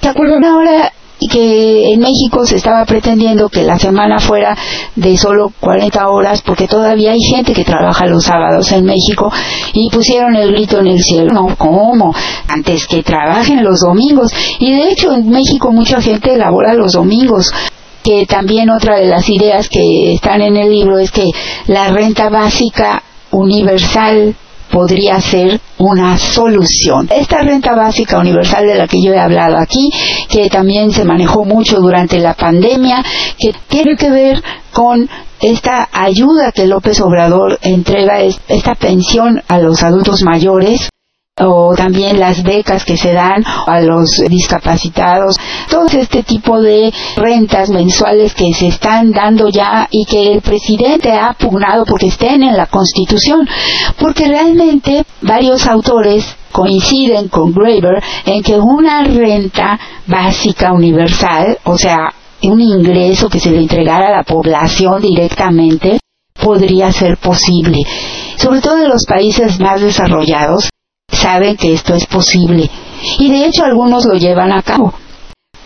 ¿Te 0.00 0.08
acuerdas 0.08 0.42
ahora 0.44 0.92
que 1.30 1.92
en 1.92 2.00
México 2.00 2.44
se 2.46 2.56
estaba 2.56 2.84
pretendiendo 2.84 3.48
que 3.48 3.62
la 3.62 3.78
semana 3.78 4.18
fuera 4.18 4.56
de 4.94 5.16
solo 5.16 5.50
40 5.60 6.08
horas 6.08 6.42
porque 6.42 6.68
todavía 6.68 7.12
hay 7.12 7.20
gente 7.20 7.52
que 7.52 7.64
trabaja 7.64 8.06
los 8.06 8.24
sábados 8.24 8.70
en 8.72 8.84
México 8.84 9.32
y 9.72 9.88
pusieron 9.90 10.36
el 10.36 10.52
grito 10.52 10.78
en 10.78 10.88
el 10.88 11.02
cielo, 11.02 11.32
no, 11.32 11.56
¿cómo? 11.56 12.14
Antes 12.48 12.86
que 12.86 13.02
trabajen 13.02 13.64
los 13.64 13.80
domingos 13.80 14.30
y 14.58 14.72
de 14.72 14.90
hecho 14.90 15.12
en 15.12 15.30
México 15.30 15.72
mucha 15.72 16.00
gente 16.00 16.36
labora 16.36 16.74
los 16.74 16.92
domingos 16.92 17.50
que 18.02 18.26
también 18.26 18.70
otra 18.70 18.98
de 18.98 19.06
las 19.06 19.28
ideas 19.28 19.68
que 19.68 20.12
están 20.14 20.40
en 20.40 20.56
el 20.56 20.70
libro 20.70 20.98
es 20.98 21.10
que 21.10 21.28
la 21.66 21.88
renta 21.88 22.28
básica 22.28 23.02
universal 23.32 24.36
podría 24.70 25.20
ser 25.20 25.60
una 25.78 26.16
solución. 26.18 27.08
Esta 27.10 27.42
renta 27.42 27.74
básica 27.74 28.18
universal 28.18 28.66
de 28.66 28.74
la 28.74 28.86
que 28.86 29.02
yo 29.02 29.12
he 29.12 29.18
hablado 29.18 29.58
aquí, 29.58 29.90
que 30.28 30.48
también 30.48 30.90
se 30.92 31.04
manejó 31.04 31.44
mucho 31.44 31.80
durante 31.80 32.18
la 32.18 32.34
pandemia, 32.34 33.04
que 33.38 33.54
tiene 33.68 33.96
que 33.96 34.10
ver 34.10 34.42
con 34.72 35.08
esta 35.40 35.88
ayuda 35.92 36.52
que 36.52 36.66
López 36.66 37.00
Obrador 37.00 37.58
entrega, 37.62 38.20
esta 38.20 38.74
pensión 38.74 39.42
a 39.48 39.58
los 39.58 39.82
adultos 39.82 40.22
mayores, 40.22 40.88
o 41.38 41.74
también 41.76 42.18
las 42.18 42.42
becas 42.42 42.82
que 42.86 42.96
se 42.96 43.12
dan 43.12 43.44
a 43.66 43.80
los 43.82 44.22
discapacitados, 44.26 45.36
todo 45.68 45.86
este 45.98 46.22
tipo 46.22 46.58
de 46.62 46.90
rentas 47.14 47.68
mensuales 47.68 48.32
que 48.32 48.54
se 48.54 48.68
están 48.68 49.12
dando 49.12 49.50
ya 49.50 49.86
y 49.90 50.06
que 50.06 50.32
el 50.32 50.40
presidente 50.40 51.12
ha 51.12 51.34
pugnado 51.34 51.84
porque 51.84 52.06
estén 52.06 52.42
en 52.42 52.56
la 52.56 52.68
Constitución, 52.68 53.46
porque 53.98 54.26
realmente 54.26 55.04
varios 55.20 55.66
autores 55.66 56.24
coinciden 56.52 57.28
con 57.28 57.52
Graeber 57.52 58.02
en 58.24 58.42
que 58.42 58.54
una 58.54 59.02
renta 59.02 59.78
básica 60.06 60.72
universal, 60.72 61.58
o 61.64 61.76
sea, 61.76 62.14
un 62.44 62.62
ingreso 62.62 63.28
que 63.28 63.40
se 63.40 63.50
le 63.50 63.58
entregara 63.58 64.08
a 64.08 64.16
la 64.16 64.22
población 64.22 65.02
directamente, 65.02 65.98
podría 66.42 66.90
ser 66.92 67.18
posible. 67.18 67.82
Sobre 68.36 68.62
todo 68.62 68.82
en 68.82 68.88
los 68.88 69.04
países 69.04 69.60
más 69.60 69.82
desarrollados, 69.82 70.70
saben 71.26 71.56
que 71.56 71.72
esto 71.72 71.94
es 71.94 72.06
posible 72.06 72.70
y 73.18 73.30
de 73.30 73.46
hecho 73.46 73.64
algunos 73.64 74.04
lo 74.04 74.14
llevan 74.14 74.52
a 74.52 74.62
cabo. 74.62 74.94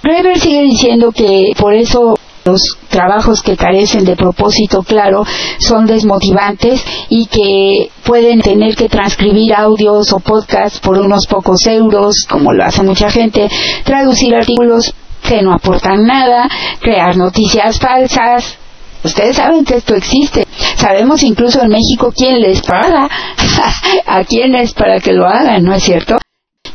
Greber 0.02 0.40
sigue 0.40 0.62
diciendo 0.62 1.12
que 1.12 1.52
por 1.58 1.74
eso 1.74 2.18
los 2.46 2.78
trabajos 2.88 3.42
que 3.42 3.56
carecen 3.56 4.06
de 4.06 4.16
propósito 4.16 4.82
claro 4.82 5.24
son 5.58 5.86
desmotivantes 5.86 6.82
y 7.10 7.26
que 7.26 7.90
pueden 8.04 8.40
tener 8.40 8.74
que 8.74 8.88
transcribir 8.88 9.54
audios 9.54 10.12
o 10.14 10.20
podcasts 10.20 10.80
por 10.80 10.98
unos 10.98 11.26
pocos 11.26 11.66
euros, 11.66 12.26
como 12.28 12.54
lo 12.54 12.64
hace 12.64 12.82
mucha 12.82 13.10
gente, 13.10 13.46
traducir 13.84 14.34
artículos 14.34 14.94
que 15.22 15.42
no 15.42 15.52
aportan 15.52 16.06
nada, 16.06 16.48
crear 16.80 17.14
noticias 17.18 17.78
falsas, 17.78 18.56
Ustedes 19.02 19.36
saben 19.36 19.64
que 19.64 19.76
esto 19.76 19.94
existe. 19.94 20.46
Sabemos 20.76 21.22
incluso 21.22 21.62
en 21.62 21.68
México 21.68 22.12
quién 22.14 22.40
les 22.40 22.60
paga, 22.62 23.08
a 24.06 24.24
quién 24.24 24.54
es 24.54 24.74
para 24.74 25.00
que 25.00 25.12
lo 25.12 25.26
hagan, 25.26 25.64
¿no 25.64 25.74
es 25.74 25.82
cierto? 25.82 26.18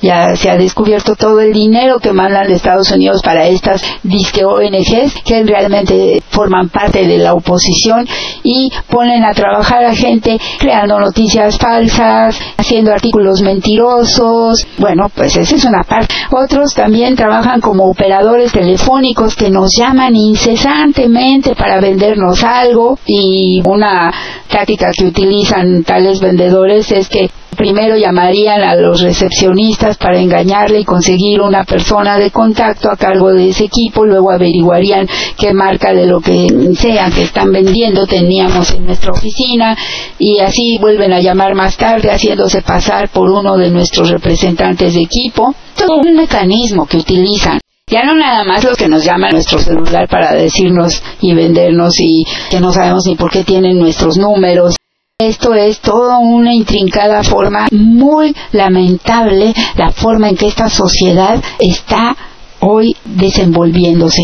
Ya 0.06 0.36
se 0.36 0.50
ha 0.50 0.58
descubierto 0.58 1.16
todo 1.16 1.40
el 1.42 1.52
dinero 1.52 2.00
que 2.00 2.14
mandan 2.14 2.48
de 2.48 2.54
Estados 2.54 2.92
Unidos 2.92 3.22
para 3.24 3.48
estas 3.48 3.82
disque 4.04 4.46
ONGs 4.46 5.16
que 5.26 5.44
realmente 5.44 6.22
forman 6.30 6.70
parte 6.70 7.08
de 7.08 7.18
la 7.18 7.34
oposición 7.34 8.08
y 8.44 8.72
ponen 8.90 9.24
a 9.24 9.34
trabajar 9.34 9.84
a 9.84 9.96
gente 9.96 10.40
creando 10.60 11.00
noticias 11.00 11.58
falsas, 11.58 12.40
haciendo 12.58 12.92
artículos 12.92 13.42
mentirosos. 13.42 14.66
Bueno, 14.78 15.10
pues 15.14 15.36
esa 15.36 15.56
es 15.56 15.66
una 15.66 15.84
parte. 15.84 16.14
Otros 16.32 16.74
también 16.76 17.16
trabajan 17.16 17.62
como 17.62 17.86
operadores 17.86 18.52
telefónicos 18.52 19.36
que 19.36 19.50
nos 19.50 19.72
llaman 19.76 20.16
incesantemente 20.16 21.56
para 21.56 21.82
vendernos 21.82 22.44
algo 22.44 23.00
y 23.06 23.62
una 23.66 24.14
táctica 24.50 24.92
que 24.96 25.06
utilizan 25.06 25.84
tales 25.84 26.20
vendedores 26.20 26.92
es 26.92 27.10
que 27.10 27.30
Primero 27.56 27.98
llamarían 27.98 28.62
a 28.62 28.76
los 28.76 29.02
recepcionistas 29.02 29.98
para 29.98 30.20
engañarle 30.20 30.82
y 30.82 30.86
conseguir 30.86 31.42
una 31.42 31.64
persona 31.64 32.18
de 32.18 32.32
contacto 32.32 32.90
a 32.92 32.98
cargo 32.98 33.34
de 33.34 33.50
ese 33.50 33.66
equipo, 33.66 34.06
luego 34.06 34.32
averiguarían 34.32 35.08
qué 35.38 35.54
marca 35.54 35.94
de 35.94 36.06
lo 36.06 36.20
que 36.20 36.48
sea 36.76 37.10
que 37.10 37.24
están 37.24 37.52
vendiendo 37.52 38.06
teníamos 38.06 38.72
en 38.72 38.86
nuestra 38.86 39.12
oficina 39.12 39.78
y 40.20 40.40
así 40.40 40.78
vuelven 40.80 41.14
a 41.14 41.20
llamar 41.20 41.56
más 41.56 41.78
tarde 41.78 42.12
haciéndose 42.12 42.62
pasar 42.62 43.10
por 43.10 43.30
uno 43.30 43.58
de 43.58 43.70
nuestros 43.70 44.10
representantes 44.10 44.94
de 44.94 45.02
equipo. 45.02 45.54
Todo 45.76 45.98
un 45.98 46.16
mecanismo 46.16 46.86
que 46.86 46.98
utilizan. 46.98 47.60
Ya 47.88 48.04
no 48.04 48.16
nada 48.16 48.44
más 48.44 48.64
los 48.64 48.78
que 48.78 48.88
nos 48.88 49.06
llaman 49.06 49.30
a 49.30 49.34
nuestro 49.34 49.60
celular 49.60 50.08
para 50.10 50.34
decirnos 50.34 51.04
y 51.22 51.36
vendernos 51.36 51.94
y 52.00 52.24
que 52.50 52.60
no 52.60 52.74
sabemos 52.74 53.06
ni 53.06 53.16
por 53.16 53.32
qué 53.32 53.44
tienen 53.44 53.78
nuestros 53.78 54.18
números. 54.18 54.76
Esto 55.18 55.54
es 55.54 55.80
toda 55.80 56.18
una 56.18 56.54
intrincada 56.54 57.24
forma 57.24 57.70
muy 57.72 58.36
lamentable, 58.52 59.54
la 59.78 59.94
forma 59.94 60.28
en 60.28 60.36
que 60.36 60.48
esta 60.48 60.70
sociedad 60.70 61.42
está 61.58 62.18
hoy 62.60 62.98
desenvolviéndose. 63.06 64.24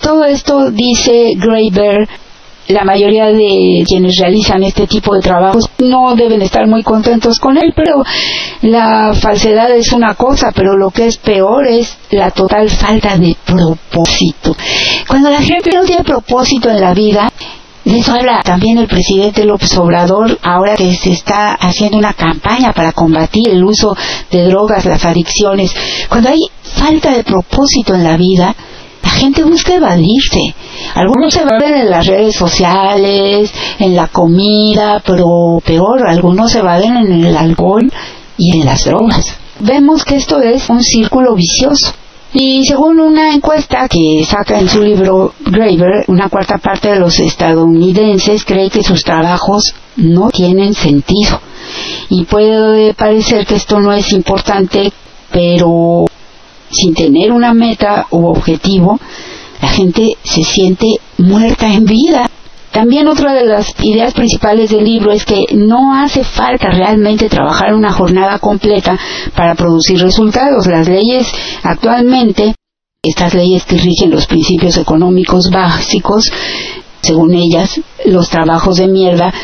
Todo 0.00 0.24
esto, 0.24 0.72
dice 0.72 1.34
Graeber, 1.36 2.08
la 2.66 2.82
mayoría 2.82 3.26
de 3.26 3.84
quienes 3.86 4.18
realizan 4.18 4.64
este 4.64 4.88
tipo 4.88 5.14
de 5.14 5.20
trabajos 5.20 5.70
no 5.78 6.16
deben 6.16 6.42
estar 6.42 6.66
muy 6.66 6.82
contentos 6.82 7.38
con 7.38 7.56
él, 7.56 7.72
pero 7.76 8.02
la 8.62 9.14
falsedad 9.14 9.70
es 9.70 9.92
una 9.92 10.16
cosa, 10.16 10.50
pero 10.50 10.76
lo 10.76 10.90
que 10.90 11.06
es 11.06 11.18
peor 11.18 11.68
es 11.68 11.96
la 12.10 12.32
total 12.32 12.68
falta 12.68 13.16
de 13.16 13.36
propósito. 13.46 14.56
Cuando 15.06 15.30
la 15.30 15.40
gente 15.40 15.70
no 15.72 15.84
tiene 15.84 16.02
propósito 16.02 16.68
en 16.68 16.80
la 16.80 16.94
vida, 16.94 17.30
de 17.84 17.98
eso 17.98 18.12
habla 18.12 18.40
también 18.44 18.78
el 18.78 18.86
presidente 18.86 19.44
López 19.44 19.76
Obrador 19.76 20.38
ahora 20.42 20.76
que 20.76 20.94
se 20.94 21.10
está 21.10 21.54
haciendo 21.54 21.98
una 21.98 22.12
campaña 22.12 22.72
para 22.72 22.92
combatir 22.92 23.48
el 23.48 23.64
uso 23.64 23.96
de 24.30 24.44
drogas, 24.44 24.84
las 24.84 25.04
adicciones. 25.04 25.74
Cuando 26.08 26.28
hay 26.28 26.38
falta 26.62 27.10
de 27.10 27.24
propósito 27.24 27.94
en 27.94 28.04
la 28.04 28.16
vida, 28.16 28.54
la 29.02 29.10
gente 29.10 29.42
busca 29.42 29.74
evadirse. 29.74 30.54
Algunos 30.94 31.34
se 31.34 31.42
evaden 31.42 31.74
en 31.74 31.90
las 31.90 32.06
redes 32.06 32.36
sociales, 32.36 33.52
en 33.80 33.96
la 33.96 34.06
comida, 34.06 35.02
pero 35.04 35.60
peor, 35.64 36.06
algunos 36.06 36.52
se 36.52 36.60
evaden 36.60 36.96
en 36.96 37.24
el 37.24 37.36
alcohol 37.36 37.92
y 38.38 38.58
en 38.58 38.64
las 38.64 38.84
drogas. 38.84 39.36
Vemos 39.58 40.04
que 40.04 40.16
esto 40.16 40.40
es 40.40 40.68
un 40.70 40.82
círculo 40.82 41.34
vicioso. 41.34 41.94
Y 42.34 42.64
según 42.64 42.98
una 42.98 43.34
encuesta 43.34 43.86
que 43.88 44.24
saca 44.24 44.58
en 44.58 44.68
su 44.68 44.82
libro 44.82 45.34
Graeber, 45.40 46.04
una 46.08 46.30
cuarta 46.30 46.56
parte 46.56 46.88
de 46.88 46.98
los 46.98 47.18
estadounidenses 47.20 48.44
cree 48.44 48.70
que 48.70 48.82
sus 48.82 49.04
trabajos 49.04 49.74
no 49.96 50.30
tienen 50.30 50.72
sentido. 50.72 51.40
Y 52.08 52.24
puede 52.24 52.94
parecer 52.94 53.46
que 53.46 53.56
esto 53.56 53.80
no 53.80 53.92
es 53.92 54.12
importante, 54.12 54.92
pero 55.30 56.06
sin 56.70 56.94
tener 56.94 57.32
una 57.32 57.52
meta 57.52 58.06
u 58.10 58.26
objetivo, 58.26 58.98
la 59.60 59.68
gente 59.68 60.16
se 60.22 60.42
siente 60.42 60.86
muerta 61.18 61.72
en 61.72 61.84
vida. 61.84 62.30
También 62.72 63.06
otra 63.06 63.34
de 63.34 63.44
las 63.44 63.74
ideas 63.82 64.14
principales 64.14 64.70
del 64.70 64.84
libro 64.84 65.12
es 65.12 65.26
que 65.26 65.44
no 65.54 65.94
hace 65.94 66.24
falta 66.24 66.70
realmente 66.70 67.28
trabajar 67.28 67.74
una 67.74 67.92
jornada 67.92 68.38
completa 68.38 68.98
para 69.36 69.54
producir 69.54 70.00
resultados. 70.00 70.66
Las 70.66 70.88
leyes 70.88 71.30
actualmente, 71.62 72.54
estas 73.02 73.34
leyes 73.34 73.66
que 73.66 73.76
rigen 73.76 74.10
los 74.10 74.26
principios 74.26 74.78
económicos 74.78 75.50
básicos, 75.50 76.24
según 77.02 77.34
ellas, 77.34 77.78
los 78.06 78.30
trabajos 78.30 78.76
de 78.76 78.88
mierda 78.88 79.34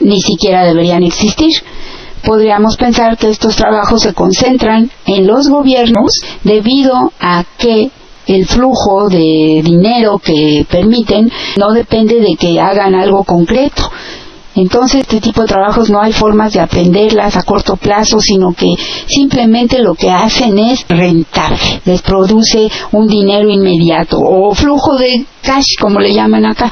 ni 0.00 0.20
siquiera 0.20 0.64
deberían 0.64 1.02
existir. 1.02 1.50
Podríamos 2.24 2.76
pensar 2.76 3.16
que 3.16 3.30
estos 3.30 3.56
trabajos 3.56 4.02
se 4.02 4.14
concentran 4.14 4.90
en 5.06 5.26
los 5.26 5.48
gobiernos 5.48 6.12
debido 6.44 7.12
a 7.18 7.44
que 7.58 7.90
el 8.26 8.46
flujo 8.46 9.08
de 9.08 9.60
dinero 9.64 10.18
que 10.18 10.66
permiten 10.70 11.30
no 11.56 11.72
depende 11.72 12.20
de 12.20 12.36
que 12.38 12.60
hagan 12.60 12.94
algo 12.94 13.24
concreto. 13.24 13.90
Entonces, 14.60 15.00
este 15.00 15.20
tipo 15.20 15.42
de 15.42 15.48
trabajos 15.48 15.88
no 15.90 16.00
hay 16.00 16.12
formas 16.12 16.52
de 16.52 16.60
aprenderlas 16.60 17.36
a 17.36 17.42
corto 17.42 17.76
plazo, 17.76 18.20
sino 18.20 18.52
que 18.52 18.68
simplemente 19.06 19.78
lo 19.78 19.94
que 19.94 20.10
hacen 20.10 20.58
es 20.58 20.84
rentable. 20.88 21.80
Les 21.84 22.02
produce 22.02 22.70
un 22.92 23.06
dinero 23.06 23.48
inmediato 23.48 24.18
o 24.18 24.54
flujo 24.54 24.96
de 24.96 25.24
cash, 25.42 25.76
como 25.80 25.98
le 25.98 26.12
llaman 26.12 26.44
acá, 26.44 26.70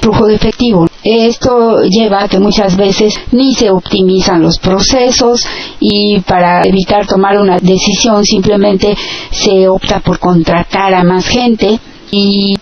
flujo 0.00 0.26
de 0.26 0.36
efectivo. 0.36 0.86
Esto 1.02 1.82
lleva 1.82 2.24
a 2.24 2.28
que 2.28 2.38
muchas 2.38 2.76
veces 2.76 3.14
ni 3.32 3.54
se 3.54 3.70
optimizan 3.70 4.40
los 4.40 4.58
procesos 4.58 5.44
y 5.80 6.20
para 6.20 6.62
evitar 6.62 7.06
tomar 7.06 7.38
una 7.38 7.58
decisión 7.58 8.24
simplemente 8.24 8.96
se 9.30 9.68
opta 9.68 10.00
por 10.00 10.18
contratar 10.18 10.94
a 10.94 11.02
más 11.02 11.26
gente 11.26 11.78
y 12.10 12.54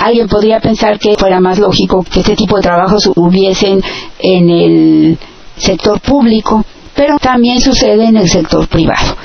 alguien 0.00 0.28
podría 0.28 0.60
pensar 0.60 0.98
que 0.98 1.14
fuera 1.14 1.40
más 1.40 1.58
lógico 1.58 2.02
que 2.02 2.20
este 2.20 2.36
tipo 2.36 2.56
de 2.56 2.62
trabajos 2.62 3.10
hubiesen 3.16 3.82
en 4.18 4.50
el 4.50 5.18
sector 5.56 6.00
público, 6.00 6.64
pero 6.94 7.18
también 7.18 7.60
sucede 7.60 8.06
en 8.06 8.16
el 8.16 8.28
sector 8.28 8.66
privado. 8.68 9.16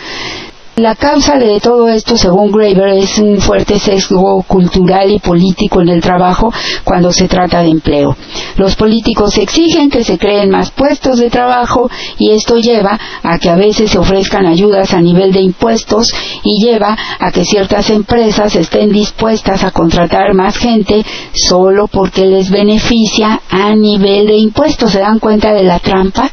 La 0.77 0.93
causa 0.93 1.37
de 1.37 1.61
todo 1.61 1.87
esto, 1.87 2.17
según 2.17 2.51
Graeber, 2.51 2.97
es 2.97 3.17
un 3.19 3.39
fuerte 3.39 3.79
sesgo 3.79 4.43
cultural 4.43 5.09
y 5.09 5.19
político 5.19 5.79
en 5.79 5.87
el 5.87 6.01
trabajo 6.01 6.51
cuando 6.83 7.13
se 7.13 7.29
trata 7.29 7.61
de 7.61 7.69
empleo. 7.69 8.17
Los 8.57 8.75
políticos 8.75 9.37
exigen 9.37 9.89
que 9.89 10.03
se 10.03 10.17
creen 10.17 10.49
más 10.49 10.71
puestos 10.71 11.19
de 11.19 11.29
trabajo 11.29 11.89
y 12.17 12.31
esto 12.31 12.57
lleva 12.57 12.99
a 13.23 13.39
que 13.39 13.49
a 13.49 13.55
veces 13.55 13.91
se 13.91 13.99
ofrezcan 13.99 14.45
ayudas 14.47 14.93
a 14.93 14.99
nivel 14.99 15.31
de 15.31 15.39
impuestos 15.39 16.13
y 16.43 16.65
lleva 16.65 16.97
a 17.19 17.31
que 17.31 17.45
ciertas 17.45 17.89
empresas 17.89 18.53
estén 18.57 18.91
dispuestas 18.91 19.63
a 19.63 19.71
contratar 19.71 20.33
más 20.33 20.57
gente 20.57 21.05
solo 21.31 21.87
porque 21.87 22.25
les 22.25 22.51
beneficia 22.51 23.39
a 23.49 23.73
nivel 23.75 24.27
de 24.27 24.35
impuestos. 24.35 24.91
¿Se 24.91 24.99
dan 24.99 25.19
cuenta 25.19 25.53
de 25.53 25.63
la 25.63 25.79
trampa? 25.79 26.29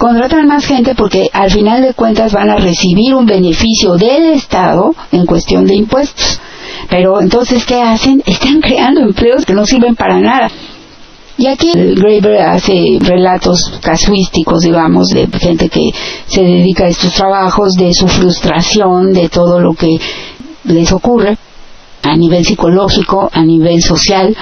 Contratan 0.00 0.46
más 0.46 0.64
gente 0.64 0.94
porque 0.94 1.28
al 1.30 1.50
final 1.50 1.82
de 1.82 1.92
cuentas 1.92 2.32
van 2.32 2.48
a 2.48 2.56
recibir 2.56 3.14
un 3.14 3.26
beneficio 3.26 3.96
del 3.96 4.32
Estado 4.32 4.94
en 5.12 5.26
cuestión 5.26 5.66
de 5.66 5.74
impuestos. 5.74 6.40
Pero 6.88 7.20
entonces, 7.20 7.66
¿qué 7.66 7.82
hacen? 7.82 8.22
Están 8.26 8.62
creando 8.62 9.02
empleos 9.02 9.44
que 9.44 9.52
no 9.52 9.66
sirven 9.66 9.94
para 9.96 10.18
nada. 10.18 10.50
Y 11.36 11.46
aquí 11.48 11.70
Graeber 11.74 12.40
hace 12.40 12.98
relatos 13.00 13.78
casuísticos, 13.82 14.62
digamos, 14.62 15.08
de 15.08 15.28
gente 15.38 15.68
que 15.68 15.90
se 16.26 16.42
dedica 16.42 16.84
a 16.84 16.88
estos 16.88 17.12
trabajos, 17.12 17.74
de 17.74 17.92
su 17.92 18.08
frustración, 18.08 19.12
de 19.12 19.28
todo 19.28 19.60
lo 19.60 19.74
que 19.74 19.98
les 20.64 20.92
ocurre 20.92 21.36
a 22.02 22.16
nivel 22.16 22.46
psicológico, 22.46 23.28
a 23.32 23.42
nivel 23.42 23.82
social, 23.82 24.34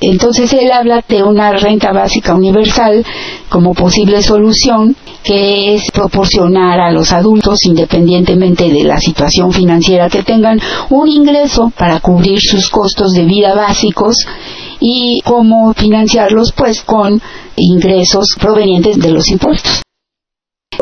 entonces 0.00 0.52
él 0.52 0.70
habla 0.70 1.04
de 1.08 1.22
una 1.22 1.52
renta 1.52 1.92
básica 1.92 2.34
universal 2.34 3.04
como 3.48 3.74
posible 3.74 4.22
solución 4.22 4.94
que 5.24 5.74
es 5.74 5.90
proporcionar 5.92 6.80
a 6.80 6.92
los 6.92 7.12
adultos, 7.12 7.64
independientemente 7.64 8.70
de 8.70 8.84
la 8.84 8.98
situación 8.98 9.52
financiera 9.52 10.08
que 10.08 10.22
tengan, 10.22 10.60
un 10.90 11.08
ingreso 11.08 11.72
para 11.76 12.00
cubrir 12.00 12.38
sus 12.40 12.68
costos 12.70 13.12
de 13.12 13.24
vida 13.24 13.54
básicos 13.54 14.16
y 14.80 15.20
cómo 15.24 15.74
financiarlos 15.74 16.52
pues 16.52 16.82
con 16.82 17.20
ingresos 17.56 18.36
provenientes 18.40 18.98
de 18.98 19.10
los 19.10 19.28
impuestos 19.28 19.82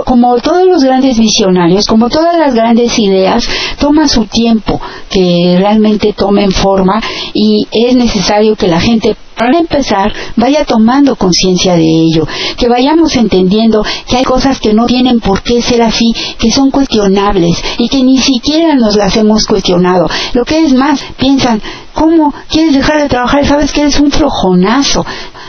como 0.05 0.37
todos 0.39 0.67
los 0.67 0.85
grandes 0.85 1.19
visionarios, 1.19 1.87
como 1.87 2.09
todas 2.09 2.37
las 2.39 2.55
grandes 2.55 2.99
ideas, 2.99 3.47
toma 3.79 4.09
su 4.09 4.27
tiempo 4.27 4.81
que 5.09 5.57
realmente 5.59 6.13
tomen 6.13 6.51
forma 6.51 7.01
y 7.33 7.67
es 7.71 7.95
necesario 7.95 8.57
que 8.57 8.69
la 8.69 8.81
gente 8.81 9.17
para 9.37 9.59
empezar, 9.59 10.13
vaya 10.37 10.65
tomando 10.65 11.15
conciencia 11.15 11.75
de 11.75 11.85
ello, 11.85 12.27
que 12.57 12.69
vayamos 12.69 13.15
entendiendo 13.17 13.85
que 14.09 14.17
hay 14.17 14.25
cosas 14.25 14.59
que 14.61 14.73
no 14.73 14.87
tienen 14.87 15.21
por 15.21 15.43
qué 15.43 15.61
ser 15.61 15.83
así, 15.83 16.11
que 16.39 16.51
son 16.51 16.71
cuestionables 16.71 17.63
y 17.77 17.89
que 17.89 18.03
ni 18.03 18.19
siquiera 18.19 18.75
nos 18.75 18.97
las 18.97 19.15
hemos 19.17 19.45
cuestionado. 19.45 20.09
Lo 20.33 20.45
que 20.47 20.65
es 20.65 20.73
más, 20.73 21.05
piensan, 21.19 21.61
¿cómo 21.93 22.33
quieres 22.49 22.75
dejar 22.75 23.03
de 23.03 23.11
trabajar? 23.11 23.45
Sabes 23.45 23.73
que 23.73 23.83
eres 23.83 24.01
un 24.01 24.11
flojonazo. 24.11 25.05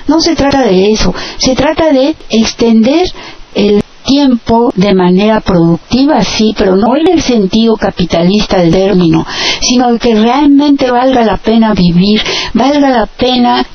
No 0.07 0.19
se 0.19 0.35
trata 0.35 0.63
de 0.63 0.91
eso, 0.91 1.13
se 1.37 1.55
trata 1.55 1.91
de 1.93 2.13
extender 2.29 3.07
el 3.55 3.81
tiempo 4.07 4.71
de 4.73 4.95
manera 4.95 5.41
productiva, 5.41 6.23
sí, 6.23 6.55
pero 6.57 6.75
no 6.75 6.95
en 6.95 7.07
el 7.07 7.21
sentido 7.21 7.75
capitalista 7.75 8.57
del 8.57 8.71
término, 8.71 9.25
sino 9.59 9.99
que 9.99 10.15
realmente 10.15 10.89
valga 10.89 11.23
la 11.23 11.37
pena 11.37 11.73
vivir, 11.73 12.21
valga 12.53 12.89
la 12.89 13.05
pena 13.05 13.65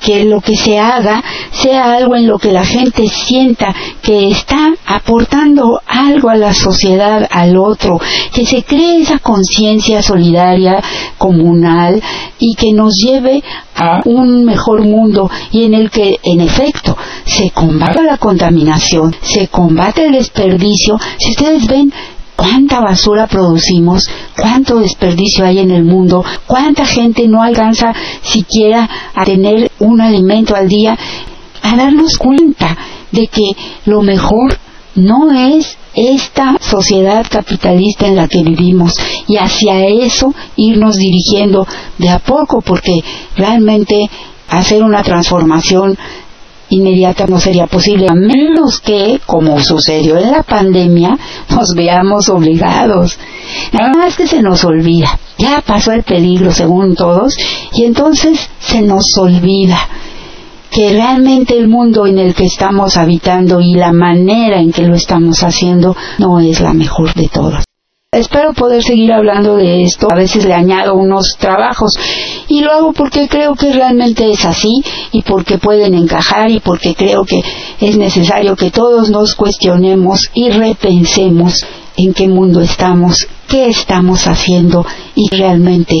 que 0.00 0.24
lo 0.24 0.40
que 0.40 0.56
se 0.56 0.78
haga 0.78 1.22
sea 1.52 1.92
algo 1.94 2.16
en 2.16 2.26
lo 2.26 2.38
que 2.38 2.52
la 2.52 2.64
gente 2.64 3.06
sienta 3.08 3.74
que 4.02 4.30
está 4.30 4.72
aportando 4.86 5.80
algo 5.86 6.30
a 6.30 6.36
la 6.36 6.54
sociedad, 6.54 7.28
al 7.30 7.56
otro, 7.56 8.00
que 8.32 8.46
se 8.46 8.62
cree 8.62 9.02
esa 9.02 9.18
conciencia 9.18 10.02
solidaria, 10.02 10.82
comunal 11.18 12.02
y 12.38 12.54
que 12.54 12.72
nos 12.72 12.96
lleve 12.96 13.42
a 13.76 14.00
un 14.04 14.44
mejor 14.44 14.82
mundo 14.82 15.30
y 15.52 15.64
en 15.64 15.74
el 15.74 15.90
que, 15.90 16.16
en 16.22 16.40
efecto, 16.40 16.96
se 17.24 17.50
combate 17.50 18.02
la 18.02 18.18
contaminación, 18.18 19.14
se 19.22 19.48
combate 19.48 20.06
el 20.06 20.12
desperdicio. 20.12 20.98
Si 21.18 21.30
ustedes 21.30 21.66
ven, 21.66 21.92
cuánta 22.40 22.80
basura 22.80 23.26
producimos, 23.26 24.08
cuánto 24.34 24.80
desperdicio 24.80 25.44
hay 25.44 25.58
en 25.58 25.70
el 25.70 25.84
mundo, 25.84 26.24
cuánta 26.46 26.86
gente 26.86 27.28
no 27.28 27.42
alcanza 27.42 27.92
siquiera 28.22 28.88
a 29.14 29.26
tener 29.26 29.70
un 29.78 30.00
alimento 30.00 30.56
al 30.56 30.66
día, 30.66 30.96
a 31.62 31.76
darnos 31.76 32.16
cuenta 32.16 32.78
de 33.12 33.26
que 33.26 33.50
lo 33.84 34.00
mejor 34.00 34.56
no 34.94 35.30
es 35.32 35.76
esta 35.94 36.56
sociedad 36.60 37.26
capitalista 37.28 38.06
en 38.06 38.16
la 38.16 38.26
que 38.26 38.42
vivimos. 38.42 38.94
Y 39.28 39.36
hacia 39.36 39.86
eso 39.86 40.32
irnos 40.56 40.96
dirigiendo 40.96 41.66
de 41.98 42.08
a 42.08 42.20
poco 42.20 42.62
porque 42.62 43.04
realmente 43.36 44.08
hacer 44.48 44.82
una 44.82 45.02
transformación 45.02 45.98
inmediata 46.70 47.26
no 47.26 47.38
sería 47.38 47.66
posible, 47.66 48.06
a 48.08 48.14
menos 48.14 48.80
que, 48.80 49.20
como 49.26 49.60
sucedió 49.60 50.18
en 50.18 50.30
la 50.30 50.42
pandemia, 50.42 51.18
nos 51.50 51.74
veamos 51.74 52.28
obligados. 52.28 53.18
Nada 53.72 53.92
más 53.92 54.16
que 54.16 54.26
se 54.26 54.42
nos 54.42 54.64
olvida. 54.64 55.18
Ya 55.38 55.62
pasó 55.66 55.92
el 55.92 56.02
peligro, 56.02 56.52
según 56.52 56.94
todos, 56.94 57.36
y 57.72 57.84
entonces 57.84 58.48
se 58.60 58.82
nos 58.82 59.16
olvida 59.18 59.78
que 60.70 60.92
realmente 60.92 61.58
el 61.58 61.68
mundo 61.68 62.06
en 62.06 62.18
el 62.18 62.34
que 62.34 62.44
estamos 62.44 62.96
habitando 62.96 63.60
y 63.60 63.74
la 63.74 63.92
manera 63.92 64.60
en 64.60 64.70
que 64.70 64.82
lo 64.82 64.94
estamos 64.94 65.42
haciendo 65.42 65.96
no 66.18 66.40
es 66.40 66.60
la 66.60 66.72
mejor 66.72 67.12
de 67.14 67.28
todos. 67.28 67.69
Espero 68.12 68.54
poder 68.54 68.82
seguir 68.82 69.12
hablando 69.12 69.54
de 69.54 69.84
esto. 69.84 70.08
A 70.10 70.16
veces 70.16 70.44
le 70.44 70.52
añado 70.52 70.96
unos 70.96 71.36
trabajos 71.38 71.96
y 72.48 72.58
lo 72.58 72.72
hago 72.72 72.92
porque 72.92 73.28
creo 73.28 73.54
que 73.54 73.72
realmente 73.72 74.28
es 74.28 74.44
así 74.44 74.82
y 75.12 75.22
porque 75.22 75.58
pueden 75.58 75.94
encajar 75.94 76.50
y 76.50 76.58
porque 76.58 76.96
creo 76.96 77.22
que 77.24 77.40
es 77.80 77.96
necesario 77.96 78.56
que 78.56 78.72
todos 78.72 79.10
nos 79.10 79.36
cuestionemos 79.36 80.28
y 80.34 80.50
repensemos 80.50 81.64
en 81.96 82.12
qué 82.12 82.26
mundo 82.26 82.60
estamos, 82.62 83.28
qué 83.46 83.68
estamos 83.68 84.26
haciendo 84.26 84.84
y 85.14 85.28
realmente 85.30 85.94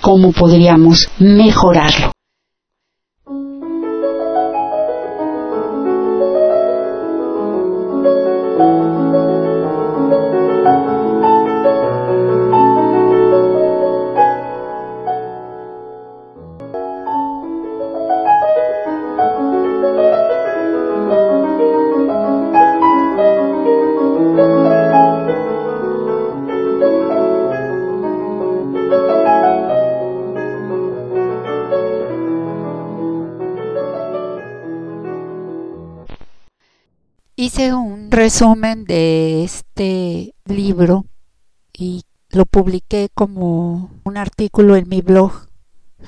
cómo 0.00 0.32
podríamos 0.32 1.06
mejorarlo. 1.20 2.10
Resumen 38.24 38.86
de 38.86 39.44
este 39.44 40.34
libro 40.46 41.04
y 41.74 42.04
lo 42.30 42.46
publiqué 42.46 43.10
como 43.12 43.90
un 44.02 44.16
artículo 44.16 44.76
en 44.76 44.88
mi 44.88 45.02
blog 45.02 45.30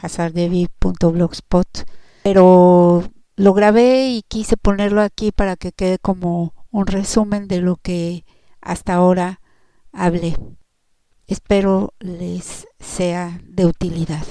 hazardevi.blogspot 0.01 1.85
pero 2.23 3.05
lo 3.37 3.53
grabé 3.53 4.09
y 4.09 4.23
quise 4.23 4.57
ponerlo 4.57 5.03
aquí 5.03 5.31
para 5.31 5.57
que 5.57 5.73
quede 5.73 5.99
como 5.99 6.55
un 6.71 6.87
resumen 6.87 7.49
de 7.49 7.61
lo 7.61 7.77
que 7.77 8.25
hasta 8.63 8.95
ahora 8.95 9.43
hablé. 9.93 10.39
Espero 11.27 11.93
les 11.99 12.67
sea 12.81 13.43
de 13.45 13.67
utilidad 13.67 14.25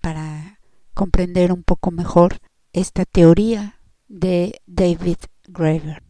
para 0.00 0.60
comprender 0.94 1.52
un 1.52 1.62
poco 1.62 1.90
mejor 1.90 2.38
esta 2.72 3.04
teoría 3.04 3.82
de 4.08 4.62
David 4.64 5.18
Graeber. 5.46 6.07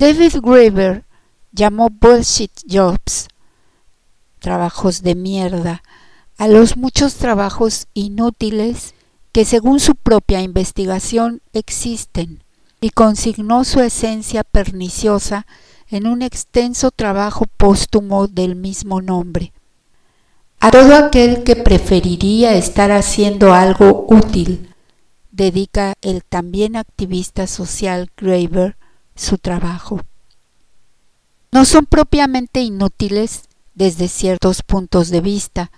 David 0.00 0.36
Graeber 0.42 1.04
llamó 1.52 1.90
bullshit 1.90 2.52
jobs, 2.66 3.28
trabajos 4.38 5.02
de 5.02 5.14
mierda, 5.14 5.82
a 6.38 6.48
los 6.48 6.78
muchos 6.78 7.16
trabajos 7.16 7.86
inútiles 7.92 8.94
que 9.30 9.44
según 9.44 9.78
su 9.78 9.94
propia 9.96 10.40
investigación 10.40 11.42
existen 11.52 12.42
y 12.80 12.88
consignó 12.88 13.62
su 13.64 13.80
esencia 13.80 14.42
perniciosa 14.42 15.46
en 15.90 16.06
un 16.06 16.22
extenso 16.22 16.90
trabajo 16.90 17.44
póstumo 17.58 18.26
del 18.26 18.56
mismo 18.56 19.02
nombre. 19.02 19.52
A 20.60 20.70
todo 20.70 20.96
aquel 20.96 21.42
que 21.42 21.56
preferiría 21.56 22.54
estar 22.54 22.90
haciendo 22.90 23.52
algo 23.52 24.06
útil, 24.08 24.74
dedica 25.30 25.92
el 26.00 26.24
también 26.24 26.76
activista 26.76 27.46
social 27.46 28.10
Graeber 28.16 28.78
su 29.20 29.38
trabajo. 29.38 30.00
No 31.52 31.64
son 31.64 31.84
propiamente 31.84 32.60
inútiles 32.62 33.42
desde 33.74 34.08
ciertos 34.08 34.62
puntos 34.62 35.10
de 35.10 35.20
vista, 35.20 35.70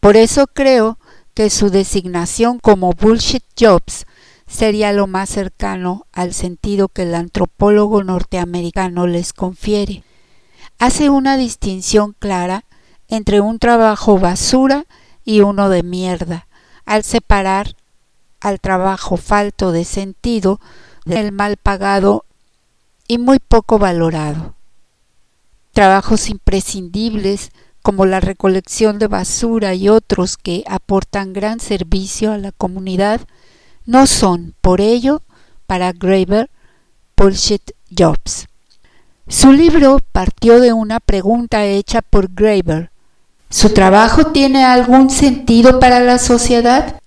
por 0.00 0.16
eso 0.16 0.46
creo 0.46 0.98
que 1.34 1.50
su 1.50 1.70
designación 1.70 2.58
como 2.58 2.92
bullshit 2.92 3.44
jobs 3.58 4.06
sería 4.46 4.92
lo 4.92 5.06
más 5.06 5.28
cercano 5.28 6.06
al 6.12 6.32
sentido 6.32 6.88
que 6.88 7.02
el 7.02 7.14
antropólogo 7.14 8.02
norteamericano 8.02 9.06
les 9.06 9.32
confiere. 9.32 10.02
Hace 10.78 11.10
una 11.10 11.36
distinción 11.36 12.14
clara 12.18 12.64
entre 13.08 13.40
un 13.40 13.58
trabajo 13.58 14.18
basura 14.18 14.86
y 15.24 15.40
uno 15.40 15.68
de 15.68 15.82
mierda, 15.82 16.46
al 16.86 17.02
separar 17.02 17.76
al 18.40 18.60
trabajo 18.60 19.16
falto 19.16 19.72
de 19.72 19.84
sentido 19.84 20.60
del 21.04 21.32
mal 21.32 21.56
pagado 21.56 22.24
y 23.08 23.18
muy 23.18 23.40
poco 23.40 23.78
valorado. 23.78 24.54
Trabajos 25.72 26.28
imprescindibles 26.28 27.50
como 27.82 28.04
la 28.06 28.20
recolección 28.20 28.98
de 28.98 29.06
basura 29.06 29.74
y 29.74 29.88
otros 29.88 30.36
que 30.36 30.62
aportan 30.68 31.32
gran 31.32 31.58
servicio 31.58 32.32
a 32.32 32.38
la 32.38 32.52
comunidad 32.52 33.22
no 33.86 34.06
son, 34.06 34.54
por 34.60 34.82
ello, 34.82 35.22
para 35.66 35.92
Graeber, 35.92 36.50
bullshit 37.16 37.72
jobs. 37.90 38.46
Su 39.26 39.52
libro 39.52 40.00
partió 40.12 40.60
de 40.60 40.72
una 40.72 41.00
pregunta 41.00 41.64
hecha 41.64 42.02
por 42.02 42.32
Graeber. 42.32 42.90
¿Su 43.50 43.72
trabajo 43.72 44.26
tiene 44.26 44.64
algún 44.64 45.08
sentido 45.08 45.80
para 45.80 46.00
la 46.00 46.18
sociedad? 46.18 47.00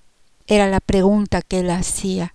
Era 0.48 0.68
la 0.68 0.80
pregunta 0.80 1.44
que 1.44 1.60
él 1.60 1.70
hacía. 1.70 2.34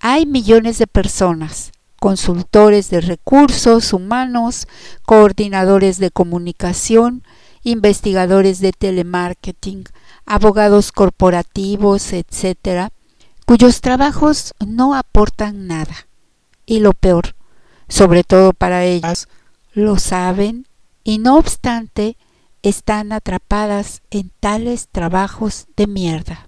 Hay 0.00 0.26
millones 0.26 0.78
de 0.78 0.88
personas, 0.88 1.70
consultores 1.98 2.90
de 2.90 3.00
recursos 3.00 3.92
humanos, 3.92 4.66
coordinadores 5.04 5.98
de 5.98 6.10
comunicación, 6.10 7.22
investigadores 7.62 8.60
de 8.60 8.72
telemarketing, 8.72 9.84
abogados 10.24 10.92
corporativos, 10.92 12.12
etc., 12.12 12.90
cuyos 13.46 13.80
trabajos 13.80 14.54
no 14.64 14.94
aportan 14.94 15.66
nada. 15.66 16.08
Y 16.66 16.80
lo 16.80 16.92
peor, 16.92 17.34
sobre 17.88 18.24
todo 18.24 18.52
para 18.52 18.84
ellos, 18.84 19.28
lo 19.72 19.98
saben 19.98 20.66
y 21.04 21.18
no 21.18 21.36
obstante 21.36 22.16
están 22.62 23.12
atrapadas 23.12 24.02
en 24.10 24.30
tales 24.40 24.88
trabajos 24.90 25.66
de 25.76 25.86
mierda. 25.86 26.47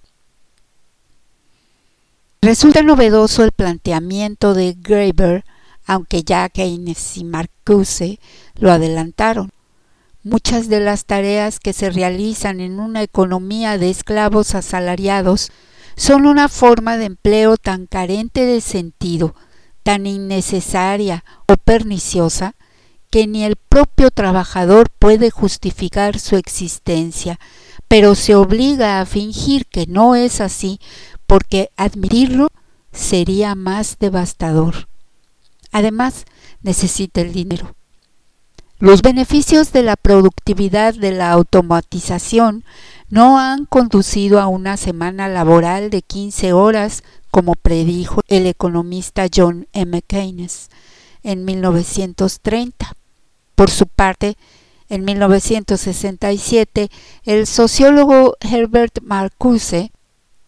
Resulta 2.43 2.81
novedoso 2.81 3.43
el 3.43 3.51
planteamiento 3.51 4.55
de 4.55 4.75
Graeber, 4.75 5.45
aunque 5.85 6.23
ya 6.23 6.49
Keynes 6.49 7.15
y 7.17 7.23
Marcuse 7.23 8.19
lo 8.55 8.71
adelantaron. 8.71 9.51
Muchas 10.23 10.67
de 10.67 10.79
las 10.79 11.05
tareas 11.05 11.59
que 11.59 11.71
se 11.71 11.91
realizan 11.91 12.59
en 12.59 12.79
una 12.79 13.03
economía 13.03 13.77
de 13.77 13.91
esclavos 13.91 14.55
asalariados 14.55 15.51
son 15.95 16.25
una 16.25 16.49
forma 16.49 16.97
de 16.97 17.05
empleo 17.05 17.57
tan 17.57 17.85
carente 17.85 18.43
de 18.43 18.59
sentido, 18.61 19.35
tan 19.83 20.07
innecesaria 20.07 21.23
o 21.47 21.57
perniciosa, 21.57 22.55
que 23.11 23.27
ni 23.27 23.43
el 23.43 23.55
propio 23.55 24.09
trabajador 24.09 24.89
puede 24.89 25.29
justificar 25.29 26.17
su 26.17 26.37
existencia, 26.37 27.39
pero 27.87 28.15
se 28.15 28.33
obliga 28.33 28.99
a 28.99 29.05
fingir 29.05 29.67
que 29.67 29.85
no 29.85 30.15
es 30.15 30.41
así 30.41 30.79
porque 31.31 31.71
admitirlo 31.77 32.49
sería 32.91 33.55
más 33.55 33.95
devastador. 34.01 34.89
Además, 35.71 36.25
necesita 36.61 37.21
el 37.21 37.31
dinero. 37.31 37.73
Los 38.79 39.01
beneficios 39.01 39.71
de 39.71 39.81
la 39.81 39.95
productividad 39.95 40.93
de 40.93 41.13
la 41.13 41.31
automatización 41.31 42.65
no 43.07 43.39
han 43.39 43.63
conducido 43.63 44.41
a 44.41 44.47
una 44.47 44.75
semana 44.75 45.29
laboral 45.29 45.89
de 45.89 46.01
15 46.01 46.51
horas 46.51 47.01
como 47.29 47.53
predijo 47.53 48.19
el 48.27 48.45
economista 48.45 49.27
John 49.33 49.69
M. 49.71 50.01
Keynes 50.01 50.69
en 51.23 51.45
1930. 51.45 52.97
Por 53.55 53.71
su 53.71 53.87
parte, 53.87 54.35
en 54.89 55.05
1967, 55.05 56.91
el 57.23 57.47
sociólogo 57.47 58.35
Herbert 58.41 58.99
Marcuse 59.01 59.93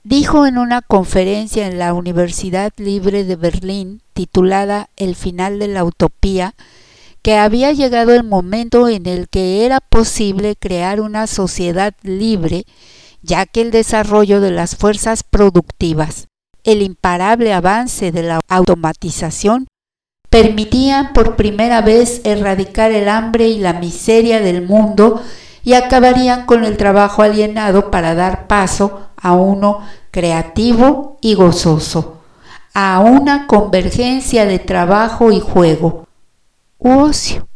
dijo 0.03 0.45
en 0.45 0.57
una 0.57 0.81
conferencia 0.81 1.65
en 1.67 1.79
la 1.79 1.93
Universidad 1.93 2.73
Libre 2.77 3.23
de 3.23 3.35
Berlín 3.35 4.01
titulada 4.13 4.89
El 4.97 5.15
final 5.15 5.59
de 5.59 5.69
la 5.69 5.83
utopía, 5.83 6.55
que 7.21 7.37
había 7.37 7.71
llegado 7.71 8.13
el 8.13 8.23
momento 8.23 8.89
en 8.89 9.05
el 9.05 9.29
que 9.29 9.65
era 9.65 9.79
posible 9.79 10.55
crear 10.57 10.99
una 10.99 11.25
sociedad 11.25 11.93
libre, 12.03 12.65
ya 13.21 13.45
que 13.45 13.61
el 13.61 13.71
desarrollo 13.71 14.41
de 14.41 14.51
las 14.51 14.75
fuerzas 14.75 15.23
productivas, 15.23 16.27
el 16.65 16.81
imparable 16.81 17.53
avance 17.53 18.11
de 18.11 18.23
la 18.23 18.41
automatización, 18.49 19.67
permitían 20.29 21.13
por 21.13 21.37
primera 21.37 21.81
vez 21.81 22.21
erradicar 22.25 22.91
el 22.91 23.07
hambre 23.07 23.47
y 23.47 23.59
la 23.59 23.73
miseria 23.73 24.41
del 24.41 24.63
mundo 24.63 25.21
y 25.63 25.75
acabarían 25.75 26.45
con 26.45 26.65
el 26.65 26.75
trabajo 26.75 27.21
alienado 27.21 27.89
para 27.89 28.15
dar 28.15 28.47
paso 28.47 29.12
a 29.24 29.32
uno 29.32 29.80
creativo 30.11 31.17
y 31.21 31.34
gozoso, 31.34 32.19
a 32.74 32.99
una 32.99 33.47
convergencia 33.47 34.45
de 34.45 34.59
trabajo 34.59 35.32
y 35.32 35.39
juego 35.39 36.07
u 36.78 36.99
ocio. 36.99 37.47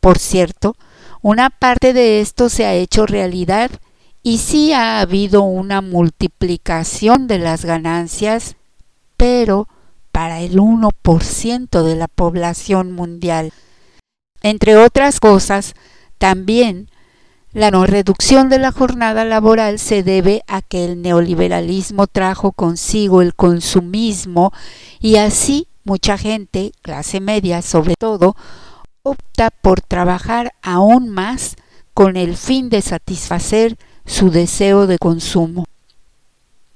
Por 0.00 0.18
cierto, 0.18 0.76
una 1.22 1.48
parte 1.48 1.94
de 1.94 2.20
esto 2.20 2.50
se 2.50 2.66
ha 2.66 2.74
hecho 2.74 3.06
realidad 3.06 3.70
y 4.22 4.38
sí 4.38 4.74
ha 4.74 5.00
habido 5.00 5.42
una 5.42 5.80
multiplicación 5.80 7.26
de 7.26 7.38
las 7.38 7.64
ganancias, 7.64 8.56
pero 9.16 9.68
para 10.12 10.40
el 10.40 10.58
1% 10.58 11.82
de 11.82 11.96
la 11.96 12.06
población 12.06 12.92
mundial. 12.92 13.50
Entre 14.42 14.76
otras 14.76 15.20
cosas, 15.20 15.74
también 16.18 16.90
la 17.52 17.70
no 17.70 17.84
reducción 17.84 18.48
de 18.48 18.58
la 18.58 18.72
jornada 18.72 19.24
laboral 19.24 19.78
se 19.78 20.02
debe 20.02 20.42
a 20.46 20.62
que 20.62 20.86
el 20.86 21.02
neoliberalismo 21.02 22.06
trajo 22.06 22.52
consigo 22.52 23.20
el 23.20 23.34
consumismo 23.34 24.52
y 25.00 25.16
así 25.16 25.68
mucha 25.84 26.16
gente, 26.16 26.72
clase 26.80 27.20
media 27.20 27.60
sobre 27.60 27.94
todo, 27.98 28.36
opta 29.02 29.50
por 29.50 29.82
trabajar 29.82 30.52
aún 30.62 31.10
más 31.10 31.56
con 31.92 32.16
el 32.16 32.36
fin 32.36 32.70
de 32.70 32.80
satisfacer 32.80 33.76
su 34.06 34.30
deseo 34.30 34.86
de 34.86 34.96
consumo. 34.98 35.64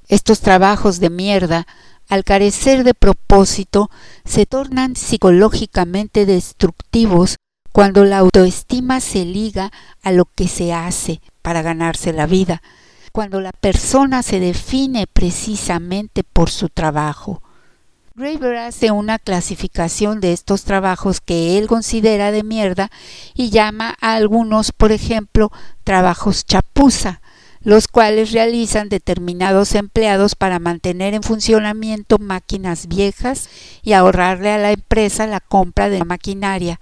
Estos 0.09 0.41
trabajos 0.41 1.01
de 1.01 1.09
mierda, 1.09 1.67
al 2.09 2.23
carecer 2.23 2.85
de 2.85 2.93
propósito, 2.93 3.91
se 4.25 4.45
tornan 4.45 4.95
psicológicamente 4.95 6.27
destructivos 6.27 7.37
cuando 7.77 8.07
la 8.07 8.17
autoestima 8.17 9.01
se 9.01 9.27
liga 9.27 9.71
a 10.03 10.11
lo 10.11 10.25
que 10.25 10.49
se 10.49 10.73
hace 10.73 11.21
para 11.43 11.61
ganarse 11.61 12.15
la 12.15 12.25
vida, 12.25 12.63
cuando 13.13 13.39
la 13.43 13.53
persona 13.53 14.23
se 14.23 14.41
define 14.41 15.07
precisamente 15.07 16.25
por 16.25 16.49
su 16.49 16.71
trabajo. 16.71 17.43
Graeber 18.15 18.57
hace 18.57 18.93
una 18.93 19.19
clasificación 19.19 20.21
de 20.23 20.33
estos 20.33 20.65
trabajos 20.65 21.21
que 21.21 21.59
él 21.59 21.67
considera 21.67 22.33
de 22.33 22.45
mierda 22.45 22.91
y 23.35 23.51
llama 23.51 23.95
a 24.01 24.15
algunos, 24.15 24.73
por 24.73 24.91
ejemplo, 24.91 25.53
trabajos 25.85 26.47
chapuza, 26.47 27.21
los 27.61 27.89
cuales 27.89 28.33
realizan 28.33 28.89
determinados 28.89 29.75
empleados 29.75 30.35
para 30.35 30.59
mantener 30.61 31.13
en 31.13 31.23
funcionamiento 31.23 32.17
máquinas 32.17 32.87
viejas 32.87 33.51
y 33.83 33.93
ahorrarle 33.93 34.53
a 34.53 34.59
la 34.59 34.73
empresa 34.73 35.27
la 35.27 35.41
compra 35.41 35.91
de 35.91 36.03
maquinaria. 36.07 36.81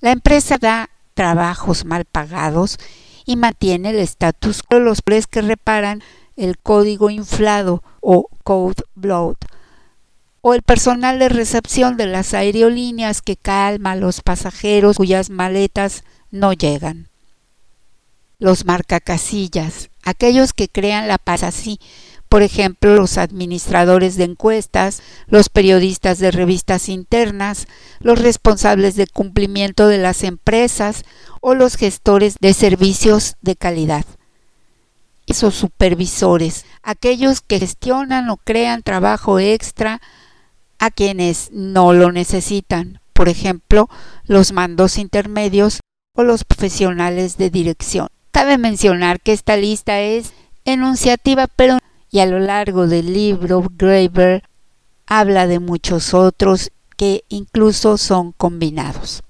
La 0.00 0.12
empresa 0.12 0.56
da 0.58 0.90
trabajos 1.14 1.84
mal 1.84 2.04
pagados 2.04 2.78
y 3.26 3.36
mantiene 3.36 3.90
el 3.90 3.98
status 3.98 4.62
quo 4.62 4.78
los 4.78 5.00
hombres 5.00 5.26
que 5.26 5.42
reparan 5.42 6.02
el 6.36 6.58
código 6.58 7.10
inflado 7.10 7.82
o 8.00 8.28
code 8.42 8.82
bloat 8.94 9.36
o 10.42 10.54
el 10.54 10.62
personal 10.62 11.18
de 11.18 11.28
recepción 11.28 11.96
de 11.96 12.06
las 12.06 12.32
aerolíneas 12.34 13.20
que 13.22 13.36
calma 13.36 13.92
a 13.92 13.96
los 13.96 14.22
pasajeros 14.22 14.96
cuyas 14.96 15.30
maletas 15.30 16.04
no 16.30 16.52
llegan. 16.52 17.08
Los 18.38 18.64
marcacasillas, 18.64 19.90
aquellos 20.02 20.54
que 20.54 20.68
crean 20.68 21.08
la 21.08 21.18
paz 21.18 21.42
así, 21.42 21.78
por 22.30 22.42
ejemplo, 22.42 22.94
los 22.94 23.18
administradores 23.18 24.14
de 24.14 24.22
encuestas, 24.22 25.02
los 25.26 25.48
periodistas 25.48 26.20
de 26.20 26.30
revistas 26.30 26.88
internas, 26.88 27.66
los 27.98 28.20
responsables 28.20 28.94
de 28.94 29.08
cumplimiento 29.08 29.88
de 29.88 29.98
las 29.98 30.22
empresas 30.22 31.02
o 31.40 31.56
los 31.56 31.74
gestores 31.74 32.36
de 32.40 32.54
servicios 32.54 33.34
de 33.42 33.56
calidad. 33.56 34.04
Esos 35.26 35.56
supervisores, 35.56 36.66
aquellos 36.84 37.40
que 37.40 37.58
gestionan 37.58 38.30
o 38.30 38.36
crean 38.36 38.84
trabajo 38.84 39.40
extra 39.40 40.00
a 40.78 40.92
quienes 40.92 41.50
no 41.50 41.92
lo 41.92 42.12
necesitan, 42.12 43.00
por 43.12 43.28
ejemplo, 43.28 43.88
los 44.24 44.52
mandos 44.52 44.98
intermedios 44.98 45.80
o 46.14 46.22
los 46.22 46.44
profesionales 46.44 47.38
de 47.38 47.50
dirección. 47.50 48.06
Cabe 48.30 48.56
mencionar 48.56 49.20
que 49.20 49.32
esta 49.32 49.56
lista 49.56 49.98
es 49.98 50.32
enunciativa 50.64 51.48
pero 51.48 51.80
y 52.10 52.20
a 52.20 52.26
lo 52.26 52.38
largo 52.38 52.86
del 52.86 53.12
libro 53.12 53.64
Graeber 53.76 54.44
habla 55.06 55.46
de 55.46 55.58
muchos 55.58 56.14
otros 56.14 56.70
que 56.96 57.24
incluso 57.28 57.98
son 57.98 58.32
combinados. 58.32 59.22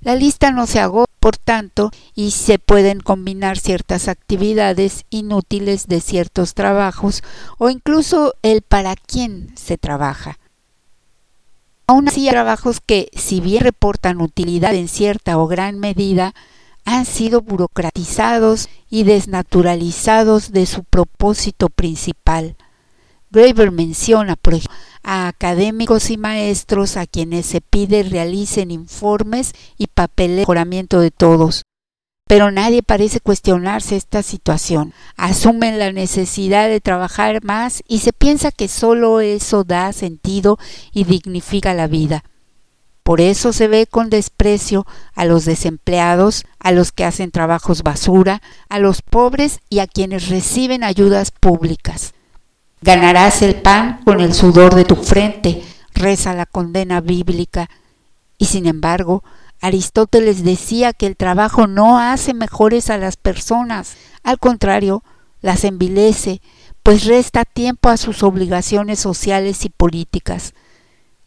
La 0.00 0.14
lista 0.14 0.52
no 0.52 0.66
se 0.66 0.80
agota, 0.80 1.12
por 1.18 1.36
tanto, 1.36 1.90
y 2.14 2.30
se 2.30 2.58
pueden 2.58 3.00
combinar 3.00 3.58
ciertas 3.58 4.08
actividades 4.08 5.04
inútiles 5.10 5.88
de 5.88 6.00
ciertos 6.00 6.54
trabajos 6.54 7.22
o 7.58 7.68
incluso 7.68 8.34
el 8.42 8.62
para 8.62 8.94
quién 8.94 9.52
se 9.56 9.76
trabaja. 9.76 10.38
Aún 11.88 12.08
así 12.08 12.26
hay 12.26 12.32
trabajos 12.32 12.80
que, 12.80 13.10
si 13.14 13.40
bien 13.40 13.64
reportan 13.64 14.20
utilidad 14.20 14.74
en 14.74 14.88
cierta 14.88 15.38
o 15.38 15.46
gran 15.46 15.78
medida, 15.78 16.34
han 16.84 17.04
sido 17.04 17.42
burocratizados 17.42 18.68
y 18.88 19.04
desnaturalizados 19.04 20.52
de 20.52 20.66
su 20.66 20.84
propósito 20.84 21.68
principal. 21.68 22.56
Graeber 23.30 23.70
menciona, 23.72 24.36
por 24.36 24.54
ejemplo, 24.54 24.74
a 25.02 25.28
académicos 25.28 26.10
y 26.10 26.16
maestros 26.16 26.96
a 26.96 27.06
quienes 27.06 27.46
se 27.46 27.60
pide 27.60 28.02
realicen 28.02 28.70
informes 28.70 29.52
y 29.76 29.86
papel 29.88 30.30
de 30.30 30.36
mejoramiento 30.38 31.00
de 31.00 31.10
todos. 31.10 31.62
Pero 32.26 32.50
nadie 32.50 32.82
parece 32.82 33.20
cuestionarse 33.20 33.96
esta 33.96 34.22
situación. 34.22 34.92
Asumen 35.16 35.78
la 35.78 35.92
necesidad 35.92 36.68
de 36.68 36.80
trabajar 36.80 37.42
más 37.42 37.82
y 37.88 38.00
se 38.00 38.12
piensa 38.12 38.52
que 38.52 38.68
solo 38.68 39.20
eso 39.20 39.64
da 39.64 39.92
sentido 39.94 40.58
y 40.92 41.04
dignifica 41.04 41.72
la 41.72 41.86
vida. 41.86 42.24
Por 43.08 43.22
eso 43.22 43.54
se 43.54 43.68
ve 43.68 43.86
con 43.86 44.10
desprecio 44.10 44.86
a 45.14 45.24
los 45.24 45.46
desempleados, 45.46 46.44
a 46.58 46.72
los 46.72 46.92
que 46.92 47.06
hacen 47.06 47.30
trabajos 47.30 47.82
basura, 47.82 48.42
a 48.68 48.78
los 48.78 49.00
pobres 49.00 49.60
y 49.70 49.78
a 49.78 49.86
quienes 49.86 50.28
reciben 50.28 50.84
ayudas 50.84 51.30
públicas. 51.30 52.12
Ganarás 52.82 53.40
el 53.40 53.62
pan 53.62 54.02
con 54.04 54.20
el 54.20 54.34
sudor 54.34 54.74
de 54.74 54.84
tu 54.84 54.94
frente, 54.94 55.62
reza 55.94 56.34
la 56.34 56.44
condena 56.44 57.00
bíblica. 57.00 57.70
Y 58.36 58.44
sin 58.44 58.66
embargo, 58.66 59.24
Aristóteles 59.62 60.44
decía 60.44 60.92
que 60.92 61.06
el 61.06 61.16
trabajo 61.16 61.66
no 61.66 61.98
hace 61.98 62.34
mejores 62.34 62.90
a 62.90 62.98
las 62.98 63.16
personas, 63.16 63.96
al 64.22 64.38
contrario, 64.38 65.02
las 65.40 65.64
envilece, 65.64 66.42
pues 66.82 67.06
resta 67.06 67.46
tiempo 67.46 67.88
a 67.88 67.96
sus 67.96 68.22
obligaciones 68.22 68.98
sociales 68.98 69.64
y 69.64 69.70
políticas. 69.70 70.52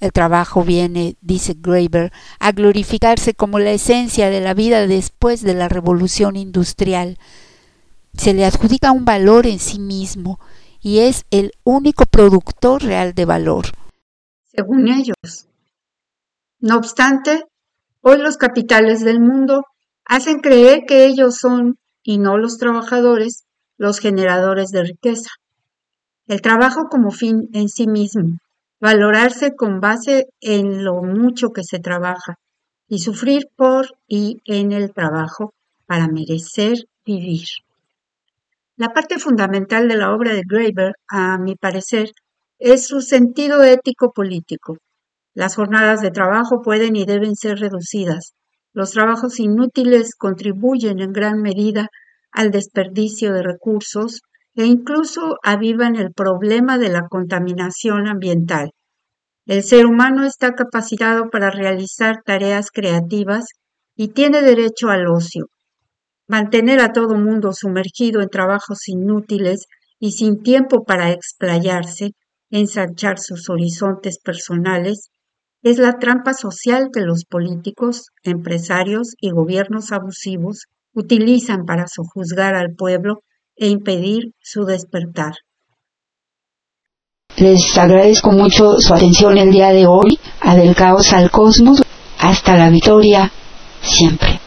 El 0.01 0.11
trabajo 0.11 0.63
viene, 0.63 1.15
dice 1.21 1.55
Graeber, 1.55 2.11
a 2.39 2.51
glorificarse 2.51 3.35
como 3.35 3.59
la 3.59 3.69
esencia 3.69 4.31
de 4.31 4.41
la 4.41 4.55
vida 4.55 4.87
después 4.87 5.43
de 5.43 5.53
la 5.53 5.69
revolución 5.69 6.35
industrial. 6.35 7.19
Se 8.15 8.33
le 8.33 8.43
adjudica 8.43 8.91
un 8.91 9.05
valor 9.05 9.45
en 9.45 9.59
sí 9.59 9.79
mismo 9.79 10.39
y 10.81 10.99
es 10.99 11.25
el 11.29 11.51
único 11.63 12.05
productor 12.07 12.81
real 12.81 13.13
de 13.13 13.25
valor. 13.25 13.67
Según 14.47 14.87
ellos. 14.87 15.47
No 16.59 16.77
obstante, 16.77 17.43
hoy 18.01 18.17
los 18.17 18.37
capitales 18.37 19.01
del 19.01 19.19
mundo 19.19 19.65
hacen 20.03 20.39
creer 20.39 20.81
que 20.87 21.05
ellos 21.05 21.35
son, 21.37 21.77
y 22.01 22.17
no 22.17 22.39
los 22.39 22.57
trabajadores, 22.57 23.45
los 23.77 23.99
generadores 23.99 24.69
de 24.71 24.83
riqueza. 24.83 25.29
el 26.25 26.41
trabajo 26.41 26.85
como 26.89 27.11
fin 27.11 27.49
en 27.53 27.67
sí 27.67 27.87
mismo, 27.87 28.37
valorarse 28.81 29.55
con 29.55 29.79
base 29.79 30.27
en 30.41 30.83
lo 30.83 31.03
mucho 31.03 31.51
que 31.51 31.63
se 31.63 31.79
trabaja 31.79 32.39
y 32.87 32.99
sufrir 32.99 33.47
por 33.55 33.95
y 34.07 34.41
en 34.45 34.71
el 34.71 34.91
trabajo 34.91 35.53
para 35.85 36.07
merecer 36.07 36.77
vivir. 37.05 37.47
La 38.75 38.89
parte 38.89 39.19
fundamental 39.19 39.87
de 39.87 39.95
la 39.95 40.11
obra 40.13 40.33
de 40.33 40.41
Graeber, 40.43 40.95
a 41.07 41.37
mi 41.37 41.55
parecer, 41.55 42.11
es 42.57 42.87
su 42.87 43.01
sentido 43.01 43.63
ético 43.63 44.11
político. 44.11 44.77
Las 45.35 45.55
jornadas 45.55 46.01
de 46.01 46.09
trabajo 46.09 46.61
pueden 46.61 46.95
y 46.95 47.05
deben 47.05 47.35
ser 47.35 47.59
reducidas. 47.59 48.33
Los 48.73 48.91
trabajos 48.91 49.39
inútiles 49.39 50.15
contribuyen 50.15 50.99
en 50.99 51.13
gran 51.13 51.41
medida 51.41 51.89
al 52.31 52.49
desperdicio 52.49 53.31
de 53.33 53.43
recursos 53.43 54.21
e 54.55 54.65
incluso 54.65 55.37
avivan 55.43 55.95
el 55.95 56.11
problema 56.11 56.77
de 56.77 56.89
la 56.89 57.07
contaminación 57.07 58.07
ambiental. 58.07 58.71
El 59.45 59.63
ser 59.63 59.85
humano 59.85 60.23
está 60.23 60.53
capacitado 60.53 61.29
para 61.29 61.49
realizar 61.49 62.21
tareas 62.25 62.69
creativas 62.71 63.45
y 63.95 64.09
tiene 64.09 64.41
derecho 64.41 64.89
al 64.89 65.07
ocio. 65.07 65.47
Mantener 66.27 66.79
a 66.79 66.93
todo 66.93 67.15
mundo 67.15 67.53
sumergido 67.53 68.21
en 68.21 68.29
trabajos 68.29 68.87
inútiles 68.87 69.65
y 69.99 70.11
sin 70.11 70.43
tiempo 70.43 70.83
para 70.85 71.11
explayarse, 71.11 72.11
ensanchar 72.49 73.19
sus 73.19 73.49
horizontes 73.49 74.19
personales, 74.19 75.09
es 75.63 75.77
la 75.77 75.99
trampa 75.99 76.33
social 76.33 76.89
que 76.91 77.01
los 77.01 77.25
políticos, 77.25 78.07
empresarios 78.23 79.15
y 79.19 79.29
gobiernos 79.29 79.91
abusivos 79.91 80.65
utilizan 80.93 81.65
para 81.65 81.87
sojuzgar 81.87 82.55
al 82.55 82.73
pueblo 82.75 83.21
e 83.61 83.67
impedir 83.67 84.33
su 84.41 84.65
despertar. 84.65 85.33
Les 87.37 87.77
agradezco 87.77 88.31
mucho 88.31 88.77
su 88.79 88.93
atención 88.93 89.37
el 89.37 89.51
día 89.51 89.69
de 89.69 89.85
hoy, 89.85 90.19
a 90.41 90.55
Del 90.55 90.75
Caos 90.75 91.13
al 91.13 91.29
Cosmos, 91.29 91.83
hasta 92.19 92.57
la 92.57 92.69
victoria, 92.69 93.31
siempre. 93.81 94.39